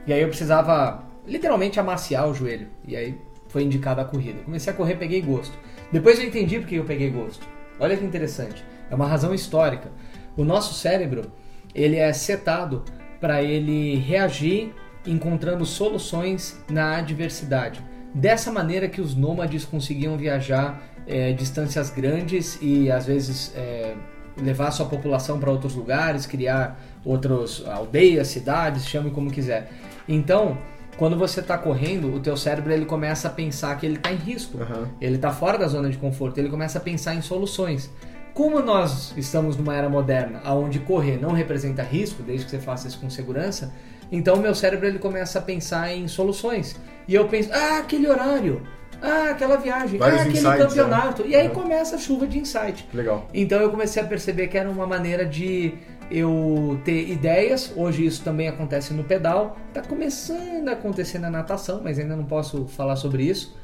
[0.05, 2.69] E aí eu precisava literalmente amaciar o joelho.
[2.87, 3.19] E aí
[3.49, 4.41] foi indicada a corrida.
[4.45, 5.57] Comecei a correr, peguei gosto.
[5.93, 7.47] Depois eu entendi porque eu peguei gosto.
[7.79, 8.65] Olha que interessante.
[8.91, 9.91] É uma razão histórica.
[10.37, 11.33] O nosso cérebro,
[11.75, 12.85] ele é setado
[13.21, 14.75] para ele reagir
[15.07, 17.83] encontrando soluções na adversidade.
[18.15, 23.95] Dessa maneira que os nômades conseguiam viajar é, distâncias grandes e às vezes é,
[24.41, 29.71] levar sua população para outros lugares, criar outras aldeias, cidades, chame como quiser.
[30.07, 30.59] Então,
[30.99, 34.17] quando você está correndo, o teu cérebro ele começa a pensar que ele está em
[34.17, 34.59] risco.
[34.59, 34.89] Uhum.
[35.01, 36.39] Ele está fora da zona de conforto.
[36.39, 37.89] Ele começa a pensar em soluções.
[38.35, 42.89] Como nós estamos numa era moderna, onde correr não representa risco, desde que você faça
[42.89, 43.73] isso com segurança,
[44.11, 46.77] então o meu cérebro ele começa a pensar em soluções.
[47.07, 48.63] E eu penso, ah, aquele horário,
[49.01, 51.23] ah, aquela viagem, Vários ah, aquele insights, campeonato.
[51.23, 51.29] Né?
[51.29, 52.89] E aí começa a chuva de insight.
[52.93, 53.29] Legal.
[53.33, 55.75] Então eu comecei a perceber que era uma maneira de
[56.11, 57.73] eu ter ideias.
[57.77, 59.57] Hoje isso também acontece no pedal.
[59.69, 63.57] Está começando a acontecer na natação, mas ainda não posso falar sobre isso.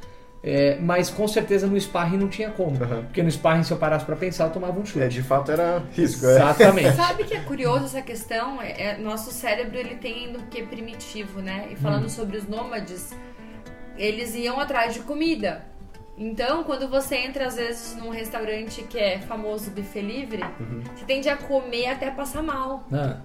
[0.47, 2.79] É, mas com certeza no sparring não tinha como.
[2.79, 3.03] Uhum.
[3.05, 5.03] Porque no sparring, se eu parasse para pensar, eu tomava um chute.
[5.03, 6.23] É, de fato era risco.
[6.23, 6.35] É.
[6.35, 6.93] Exatamente.
[6.95, 8.61] Sabe que é curioso essa questão?
[8.61, 11.69] É, é, nosso cérebro ele tem do que primitivo, né?
[11.71, 12.09] E falando hum.
[12.09, 13.11] sobre os nômades,
[13.97, 15.65] eles iam atrás de comida.
[16.17, 20.81] Então, quando você entra às vezes num restaurante que é famoso buffet livre, uhum.
[20.95, 22.85] você tende a comer até passar mal.
[22.91, 23.19] Ah,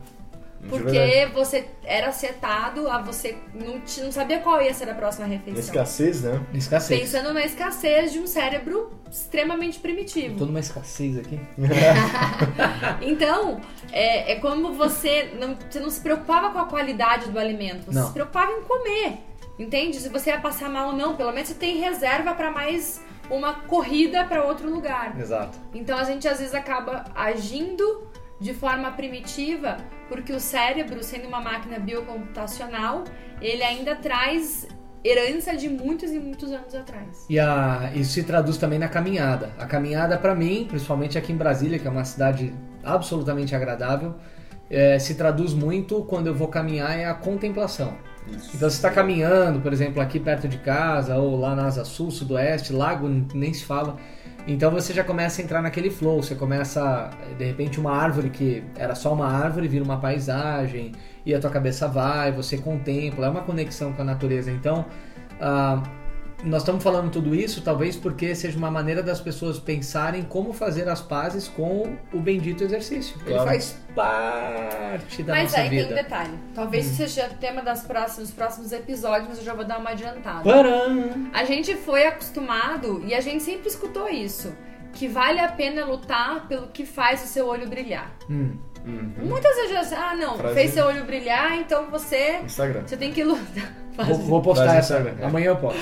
[0.68, 5.60] porque você era setado a você não, não sabia qual ia ser a próxima refeição.
[5.60, 6.44] Escassez, né?
[6.52, 7.00] Escassez.
[7.00, 10.36] Pensando na escassez de um cérebro extremamente primitivo.
[10.36, 11.40] Tô numa escassez aqui.
[13.00, 13.60] então,
[13.90, 17.98] é, é como você não, você não se preocupava com a qualidade do alimento, você
[17.98, 18.08] não.
[18.08, 19.29] se preocupava em comer.
[19.60, 19.98] Entende?
[19.98, 22.98] Se você vai passar mal ou não, pelo menos você tem reserva para mais
[23.30, 25.20] uma corrida para outro lugar.
[25.20, 25.58] Exato.
[25.74, 28.08] Então a gente às vezes acaba agindo
[28.40, 29.76] de forma primitiva,
[30.08, 33.04] porque o cérebro, sendo uma máquina biocomputacional,
[33.38, 34.66] ele ainda traz
[35.04, 37.26] herança de muitos e muitos anos atrás.
[37.28, 39.52] E a, isso se traduz também na caminhada.
[39.58, 44.14] A caminhada, para mim, principalmente aqui em Brasília, que é uma cidade absolutamente agradável,
[44.70, 47.98] é, se traduz muito quando eu vou caminhar é a contemplação.
[48.28, 48.50] Isso.
[48.54, 52.10] Então você está caminhando, por exemplo, aqui perto de casa ou lá na Asa Sul,
[52.10, 53.96] Sudoeste, Lago nem se fala.
[54.46, 58.64] Então você já começa a entrar naquele flow, você começa, de repente, uma árvore que
[58.76, 60.92] era só uma árvore vira uma paisagem
[61.24, 64.50] e a tua cabeça vai, você contempla, é uma conexão com a natureza.
[64.50, 64.86] Então,
[65.40, 65.82] ah,
[66.44, 70.88] nós estamos falando tudo isso talvez porque seja uma maneira das pessoas pensarem como fazer
[70.88, 73.16] as pazes com o bendito exercício.
[73.24, 73.48] Ele Claro.
[73.48, 75.84] faz parte da Mas nossa aí vida.
[75.84, 76.38] tem um detalhe.
[76.54, 76.88] Talvez Hum.
[76.88, 80.42] isso seja tema das próximas, dos próximos episódios, mas eu já vou dar uma adiantada.
[80.42, 81.28] Param!
[81.32, 84.52] A gente foi acostumado e a gente sempre escutou isso.
[84.92, 88.10] Que vale a pena lutar pelo que faz o seu olho brilhar.
[88.28, 88.56] Hum.
[88.84, 89.12] Uhum.
[89.26, 92.82] Muitas vezes, ah, não, Frase- fez seu olho brilhar, então você, Instagram.
[92.86, 93.72] você tem que lutar.
[93.94, 94.98] Vou, vou postar Faz essa.
[94.98, 95.26] Instagram.
[95.26, 95.78] Amanhã eu posto.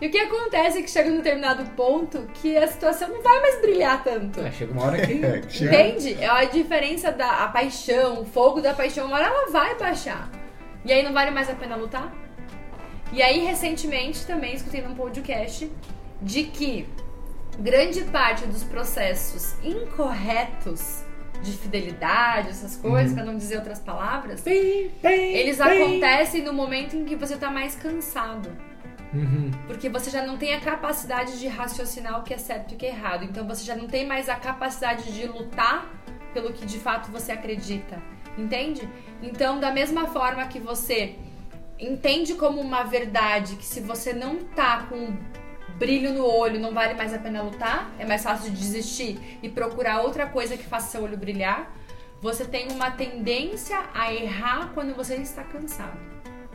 [0.00, 3.40] E o que acontece é que chega num determinado ponto que a situação não vai
[3.40, 4.40] mais brilhar tanto.
[4.40, 5.18] É, chega uma hora que.
[5.24, 6.14] É, Entende?
[6.20, 10.30] É a diferença da a paixão, o fogo da paixão, uma hora ela vai baixar.
[10.84, 12.12] E aí não vale mais a pena lutar?
[13.12, 15.70] E aí, recentemente, também escutei num podcast
[16.20, 16.86] de que
[17.58, 21.02] grande parte dos processos incorretos
[21.42, 27.16] de fidelidade, essas coisas, pra não dizer outras palavras, eles acontecem no momento em que
[27.16, 28.50] você tá mais cansado.
[29.12, 29.50] Uhum.
[29.66, 32.78] Porque você já não tem a capacidade de raciocinar o que é certo e o
[32.78, 33.24] que é errado.
[33.24, 35.86] Então você já não tem mais a capacidade de lutar
[36.32, 38.00] pelo que de fato você acredita.
[38.36, 38.88] Entende?
[39.20, 41.16] Então, da mesma forma que você
[41.78, 45.16] entende como uma verdade que se você não tá com
[45.76, 49.48] brilho no olho, não vale mais a pena lutar, é mais fácil de desistir e
[49.48, 51.72] procurar outra coisa que faça seu olho brilhar.
[52.20, 55.98] Você tem uma tendência a errar quando você está cansado.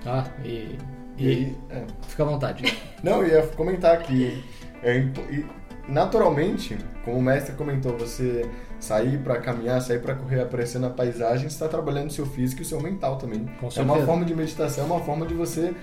[0.06, 0.78] Ah, e.
[1.18, 1.84] E aí, é.
[2.08, 2.64] Fica à vontade.
[3.04, 4.44] Não, eu ia comentar que
[4.82, 5.46] é, e,
[5.88, 8.50] naturalmente, como o mestre comentou, você
[8.80, 12.62] sair pra caminhar, sair pra correr, aparecer na paisagem, você está trabalhando o seu físico
[12.62, 13.46] e o seu mental também.
[13.60, 15.74] Com é uma forma de meditação, é uma forma de você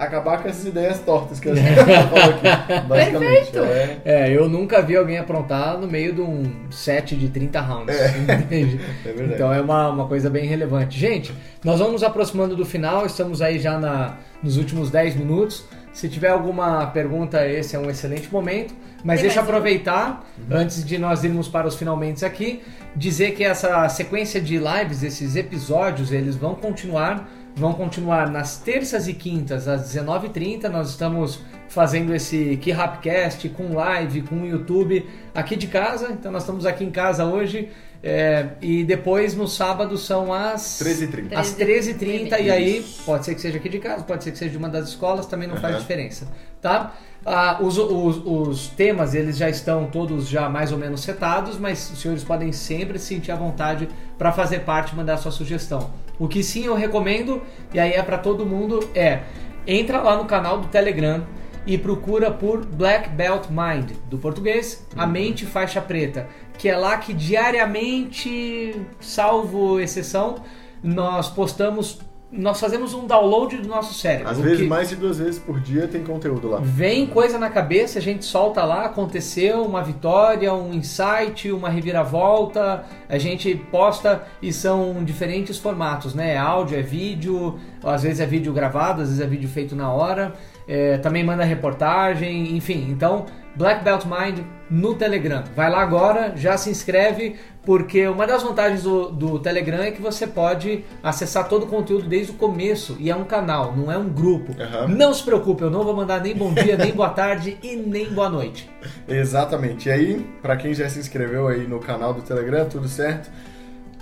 [0.00, 1.68] acabar com essas ideias tortas que a gente
[2.08, 3.50] falou aqui, basicamente.
[3.50, 3.58] Perfeito.
[3.58, 7.96] É, É, eu nunca vi alguém aprontar no meio de um set de 30 rounds.
[8.40, 8.80] Entende?
[9.04, 9.34] é verdade.
[9.34, 10.98] Então é uma, uma coisa bem relevante.
[10.98, 15.64] Gente, nós vamos nos aproximando do final, estamos aí já na, nos últimos 10 minutos.
[15.92, 18.72] Se tiver alguma pergunta, esse é um excelente momento.
[19.02, 22.62] Mas Tem deixa eu aproveitar, antes de nós irmos para os finalmente aqui,
[22.94, 27.28] dizer que essa sequência de lives, esses episódios, eles vão continuar.
[27.56, 30.68] Vão continuar nas terças e quintas às 19h30.
[30.68, 36.08] Nós estamos fazendo esse Key Rapcast com live, com YouTube aqui de casa.
[36.10, 37.68] Então nós estamos aqui em casa hoje.
[38.02, 41.36] é, e depois no sábado são as 13h30.
[41.36, 44.52] às 13h30 e aí pode ser que seja aqui de casa, pode ser que seja
[44.52, 45.82] de uma das escolas, também não faz Aham.
[45.82, 46.26] diferença,
[46.62, 46.94] tá?
[47.26, 51.90] Ah, os, os, os temas eles já estão todos já mais ou menos setados, mas
[51.92, 53.86] os senhores podem sempre se sentir à vontade
[54.16, 55.90] para fazer parte e mandar sua sugestão.
[56.20, 57.42] O que sim eu recomendo,
[57.72, 59.22] e aí é para todo mundo, é
[59.66, 61.26] entra lá no canal do Telegram
[61.66, 66.98] e procura por Black Belt Mind, do português, a mente faixa preta, que é lá
[66.98, 70.42] que diariamente, salvo exceção,
[70.82, 72.00] nós postamos,
[72.32, 74.28] nós fazemos um download do nosso cérebro.
[74.28, 76.60] Às vezes, mais de duas vezes por dia tem conteúdo lá.
[76.62, 82.84] Vem coisa na cabeça, a gente solta lá, aconteceu uma vitória, um insight, uma reviravolta,
[83.08, 86.34] a gente posta e são diferentes formatos, né?
[86.34, 89.92] É áudio, é vídeo, às vezes é vídeo gravado, às vezes é vídeo feito na
[89.92, 90.32] hora,
[90.68, 92.86] é, também manda reportagem, enfim.
[92.90, 93.26] Então,
[93.56, 94.38] Black Belt Mind
[94.70, 95.42] no Telegram.
[95.56, 100.00] Vai lá agora, já se inscreve, porque uma das vantagens do, do Telegram é que
[100.00, 103.98] você pode acessar todo o conteúdo desde o começo, e é um canal, não é
[103.98, 104.54] um grupo.
[104.60, 104.88] Aham.
[104.88, 108.06] Não se preocupe, eu não vou mandar nem bom dia, nem boa tarde e nem
[108.12, 108.70] boa noite.
[109.06, 109.88] Exatamente.
[109.88, 113.30] E aí, pra quem já se inscreveu aí no canal do Telegram, tudo certo?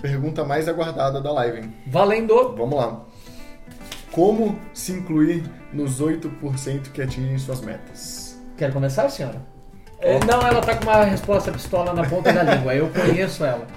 [0.01, 1.73] Pergunta mais aguardada da live, hein?
[1.85, 2.55] Valendo!
[2.55, 3.01] Vamos lá.
[4.11, 5.43] Como se incluir
[5.73, 8.39] nos 8% que atingem suas metas?
[8.57, 9.58] Quer começar, senhora?
[10.01, 13.67] É, não, ela tá com uma resposta pistola na ponta da língua, eu conheço ela.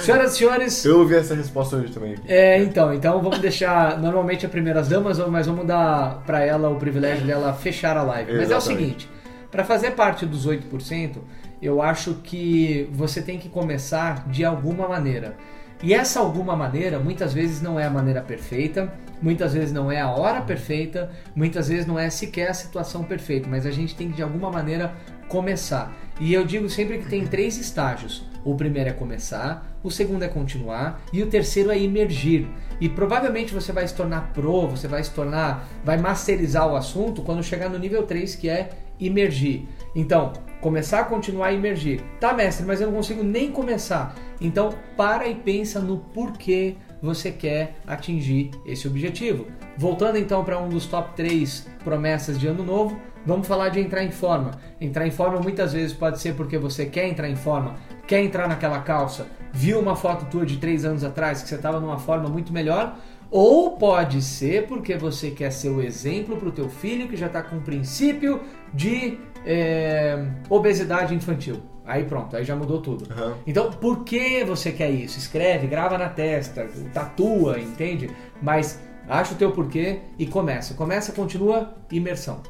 [0.00, 2.16] Senhoras e senhores, Eu ouvi essa resposta hoje também.
[2.26, 3.98] É, então, então vamos deixar.
[4.00, 8.32] Normalmente é primeiras damas, mas vamos dar pra ela o privilégio dela fechar a live.
[8.32, 8.82] Mas é o Exatamente.
[8.82, 9.10] seguinte:
[9.52, 11.18] pra fazer parte dos 8%,
[11.62, 15.36] eu acho que você tem que começar de alguma maneira.
[15.82, 20.00] E essa alguma maneira, muitas vezes não é a maneira perfeita, muitas vezes não é
[20.00, 24.08] a hora perfeita, muitas vezes não é sequer a situação perfeita, mas a gente tem
[24.08, 24.92] que de alguma maneira
[25.28, 25.94] começar.
[26.20, 28.24] E eu digo sempre que tem três estágios.
[28.44, 32.46] O primeiro é começar, o segundo é continuar e o terceiro é emergir.
[32.80, 37.22] E provavelmente você vai se tornar pro, você vai se tornar, vai masterizar o assunto
[37.22, 38.70] quando chegar no nível 3, que é
[39.00, 39.66] emergir.
[39.94, 42.02] Então, começar continuar a emergir.
[42.20, 44.14] Tá, mestre, mas eu não consigo nem começar.
[44.40, 49.46] Então, para e pensa no porquê você quer atingir esse objetivo.
[49.76, 54.02] Voltando então para um dos top 3 promessas de ano novo, vamos falar de entrar
[54.02, 54.52] em forma.
[54.80, 58.48] Entrar em forma muitas vezes pode ser porque você quer entrar em forma, quer entrar
[58.48, 62.28] naquela calça, viu uma foto tua de 3 anos atrás que você estava numa forma
[62.28, 62.96] muito melhor,
[63.30, 67.26] ou pode ser porque você quer ser o exemplo para o teu filho que já
[67.26, 68.40] está com o princípio
[68.72, 71.60] de é, obesidade infantil.
[71.84, 73.06] Aí pronto, aí já mudou tudo.
[73.12, 73.34] Uhum.
[73.46, 75.18] Então, por que você quer isso?
[75.18, 78.10] Escreve, grava na testa, tatua, entende?
[78.40, 80.74] Mas acha o teu porquê e começa.
[80.74, 82.40] Começa, continua, imersão.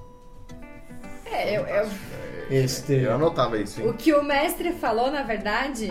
[1.35, 1.89] É, eu, eu,
[2.51, 2.93] Este...
[2.95, 3.81] Eu anotava isso.
[3.81, 3.89] hein?
[3.89, 5.91] o que o mestre falou, na verdade,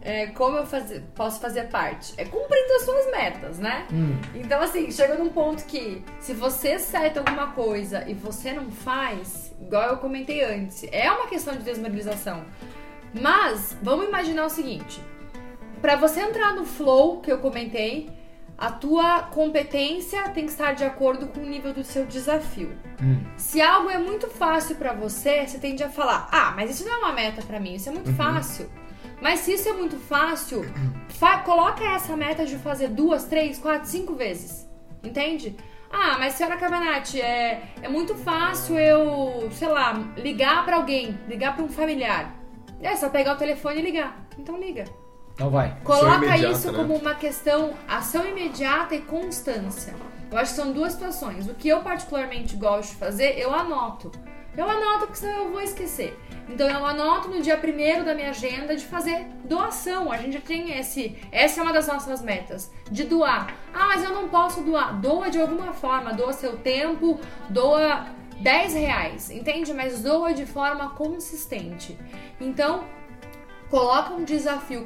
[0.00, 2.12] é como eu faz- posso fazer parte.
[2.16, 3.86] É cumprindo as suas metas, né?
[3.92, 4.16] Hum.
[4.34, 9.54] Então, assim, chega num ponto que se você seta alguma coisa e você não faz,
[9.60, 12.44] igual eu comentei antes, é uma questão de desmoralização.
[13.14, 15.00] Mas, vamos imaginar o seguinte:
[15.80, 18.10] para você entrar no flow que eu comentei,
[18.62, 22.72] a tua competência tem que estar de acordo com o nível do seu desafio.
[23.02, 23.20] Hum.
[23.36, 26.94] Se algo é muito fácil pra você, você tende a falar: "Ah, mas isso não
[26.94, 28.70] é uma meta pra mim, isso é muito fácil".
[29.20, 30.62] Mas se isso é muito fácil,
[31.08, 34.68] fa- coloca essa meta de fazer duas, três, quatro, cinco vezes.
[35.02, 35.56] Entende?
[35.90, 41.54] Ah, mas senhora Cavanati, é, é muito fácil eu, sei lá, ligar pra alguém, ligar
[41.54, 42.34] pra um familiar.
[42.80, 44.26] É só pegar o telefone e ligar.
[44.38, 44.84] Então liga.
[45.34, 45.76] Então vai.
[45.84, 46.78] Coloca imediata, isso né?
[46.78, 49.94] como uma questão ação imediata e constância.
[50.30, 51.46] Eu acho que são duas situações.
[51.48, 54.10] O que eu particularmente gosto de fazer, eu anoto.
[54.56, 56.18] Eu anoto porque senão eu vou esquecer.
[56.48, 60.12] Então eu anoto no dia primeiro da minha agenda de fazer doação.
[60.12, 61.16] A gente já tem esse.
[61.30, 62.70] Essa é uma das nossas metas.
[62.90, 63.54] De doar.
[63.72, 65.00] Ah, mas eu não posso doar.
[65.00, 66.12] Doa de alguma forma.
[66.12, 67.18] Doa seu tempo,
[67.48, 68.06] doa
[68.40, 69.30] 10 reais.
[69.30, 69.72] Entende?
[69.72, 71.98] Mas doa de forma consistente.
[72.40, 72.84] Então,
[73.72, 74.84] coloca um desafio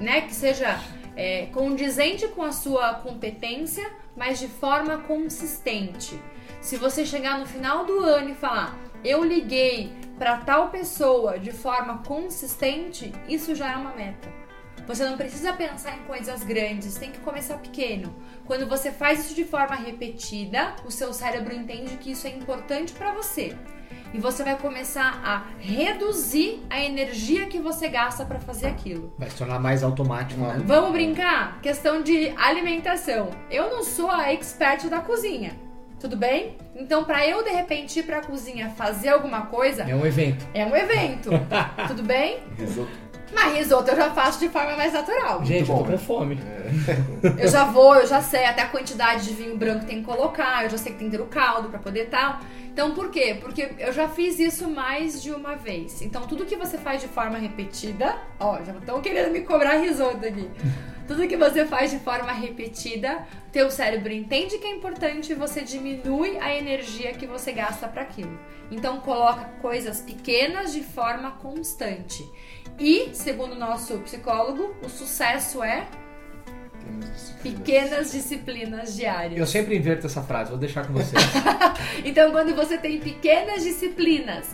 [0.00, 0.80] né, que seja
[1.14, 6.20] é, condizente com a sua competência, mas de forma consistente.
[6.60, 11.52] Se você chegar no final do ano e falar, eu liguei para tal pessoa de
[11.52, 14.28] forma consistente, isso já é uma meta.
[14.88, 18.12] Você não precisa pensar em coisas grandes, tem que começar pequeno.
[18.44, 22.92] Quando você faz isso de forma repetida, o seu cérebro entende que isso é importante
[22.92, 23.56] para você.
[24.14, 29.12] E você vai começar a reduzir a energia que você gasta para fazer aquilo.
[29.18, 30.60] Vai se tornar mais automático, né?
[30.64, 31.60] Vamos brincar?
[31.60, 33.30] Questão de alimentação.
[33.50, 35.52] Eu não sou a expert da cozinha.
[36.00, 36.56] Tudo bem?
[36.74, 40.46] Então, para eu de repente ir pra cozinha fazer alguma coisa, É um evento.
[40.54, 41.30] é um evento.
[41.88, 42.38] Tudo bem?
[42.58, 42.90] Risoto.
[43.34, 45.44] Mas risoto eu já faço de forma mais natural.
[45.44, 45.96] Gente, eu bom, tô né?
[45.96, 46.38] com fome.
[47.38, 50.04] Eu já vou, eu já sei até a quantidade de vinho branco que tem que
[50.04, 52.38] colocar, eu já sei que tem que ter o caldo pra poder tal.
[52.76, 53.38] Então por quê?
[53.40, 56.02] Porque eu já fiz isso mais de uma vez.
[56.02, 60.26] Então tudo que você faz de forma repetida, ó, já estão querendo me cobrar risoto
[60.26, 60.46] aqui.
[61.08, 65.62] Tudo que você faz de forma repetida, teu cérebro entende que é importante e você
[65.62, 68.38] diminui a energia que você gasta para aquilo.
[68.70, 72.30] Então coloca coisas pequenas de forma constante.
[72.78, 75.88] E, segundo o nosso psicólogo, o sucesso é
[77.42, 79.38] pequenas disciplinas diárias.
[79.38, 81.22] Eu sempre inverto essa frase, vou deixar com vocês.
[82.04, 84.46] Então, quando você tem pequenas disciplinas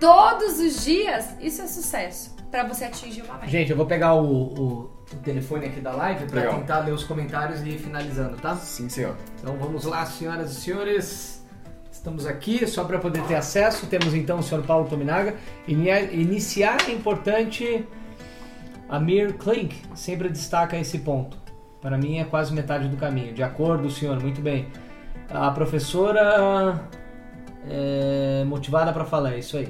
[0.00, 3.48] todos os dias, isso é sucesso para você atingir uma meta.
[3.48, 6.58] Gente, eu vou pegar o, o- o telefone aqui da live pra Legal.
[6.58, 8.56] tentar ler os comentários e ir finalizando, tá?
[8.56, 9.16] Sim, senhor.
[9.40, 11.44] Então vamos lá, senhoras e senhores.
[11.92, 13.86] Estamos aqui só para poder ter acesso.
[13.86, 15.34] Temos então o senhor Paulo Tominaga.
[15.68, 17.86] Ini- Iniciar é importante.
[18.88, 21.36] Amir Klink sempre destaca esse ponto.
[21.86, 23.32] Para mim é quase metade do caminho.
[23.32, 24.66] De acordo, senhor, muito bem.
[25.30, 26.80] A professora
[27.70, 29.68] é motivada para falar, é isso aí.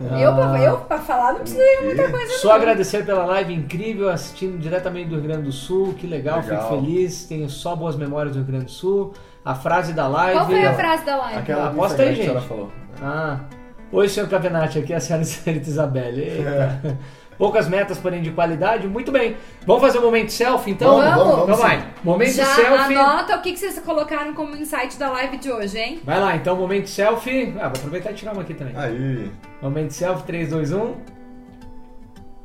[0.00, 2.54] Eu, pra- eu, pra falar, não precisa ir muita coisa, Só não.
[2.56, 6.60] agradecer pela live incrível, assistindo diretamente do Rio Grande do Sul, que legal, Legal.
[6.68, 9.12] fico feliz, tenho só boas memórias do Rio Grande do Sul.
[9.44, 10.36] A frase da live.
[10.36, 11.38] Qual foi a frase da live?
[11.38, 12.48] Aquela Aposta aí, Instagram que a senhora gente.
[12.48, 12.72] falou.
[13.00, 13.40] Ah,
[13.92, 16.20] oi, senhor Cavenati, aqui é a senhora Senhorita Isabelle.
[16.20, 16.98] Eita.
[17.36, 18.86] Poucas metas, porém de qualidade.
[18.86, 19.36] Muito bem.
[19.66, 20.96] Vamos fazer um momento selfie, então?
[20.96, 21.78] Vamos, vamos, Então vamos vai.
[21.80, 21.84] sim.
[22.04, 22.94] Momento Já selfie.
[22.96, 26.00] anota o que, que vocês colocaram como insight da live de hoje, hein?
[26.04, 27.52] Vai lá, então, momento selfie.
[27.58, 28.74] Ah, vou aproveitar e tirar uma aqui também.
[28.76, 29.30] Aí.
[29.60, 30.94] Momento selfie, 3, 2, 1.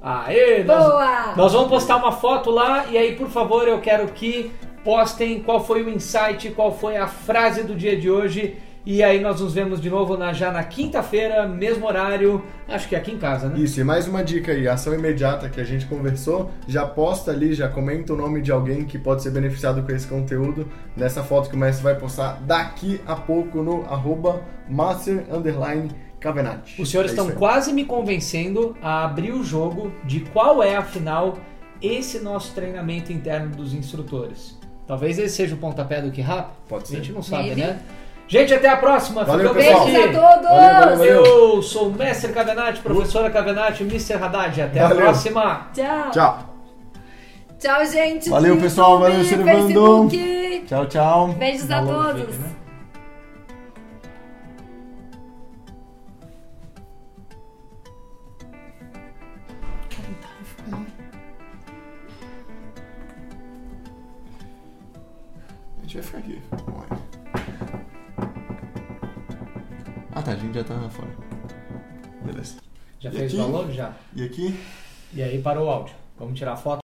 [0.02, 0.64] Aê!
[0.64, 1.34] nós- Boa!
[1.36, 4.52] Nós vamos postar uma foto lá e aí, por favor, eu quero que
[4.84, 8.58] postem qual foi o insight, qual foi a frase do dia de hoje
[8.92, 12.96] E aí nós nos vemos de novo na, já na quinta-feira, mesmo horário, acho que
[12.96, 13.60] é aqui em casa, né?
[13.60, 17.54] Isso, e mais uma dica aí, ação imediata que a gente conversou, já posta ali,
[17.54, 20.68] já comenta o nome de alguém que pode ser beneficiado com esse conteúdo
[20.98, 26.82] nessa foto que o mestre vai postar daqui a pouco no arroba master underline Cavenati.
[26.82, 31.38] Os senhores É estão quase me convencendo a abrir o jogo de qual é, afinal,
[31.80, 34.58] esse nosso treinamento interno dos instrutores.
[34.88, 36.50] Talvez esse seja o pontapé do que rap?
[36.68, 36.96] Pode A ser.
[36.96, 37.62] gente não sabe, Maybe.
[37.62, 37.80] né?
[38.30, 39.24] Gente, até a próxima.
[39.26, 39.86] Valeu, Ficamos pessoal.
[39.86, 40.50] Beijos a todos!
[40.50, 41.26] Valeu, valeu, valeu.
[41.26, 44.14] Eu sou o Mestre Cavenati, professora Cavenati, Mr.
[44.24, 44.62] Haddad.
[44.62, 44.98] Até Valeu.
[44.98, 45.68] a próxima.
[45.74, 46.12] Tchau.
[46.12, 46.50] Tchau.
[47.60, 48.30] Tchau, gente.
[48.30, 49.00] Valeu, pessoal.
[49.00, 50.12] YouTube, Valeu, Servando.
[50.12, 50.64] Facebook.
[50.68, 51.28] Tchau, tchau.
[51.30, 52.22] Beijos a todos.
[52.22, 52.56] filho, né?
[65.78, 66.29] A gente vai ficar aqui.
[70.20, 71.08] Ah tá, a gente já tá fora.
[72.26, 72.58] Beleza.
[73.00, 73.36] Já E fez aqui?
[73.36, 73.74] o download?
[73.74, 73.94] Já.
[74.14, 74.60] E aqui?
[75.14, 75.96] E aí parou o áudio.
[76.18, 76.80] Vamos tirar a foto.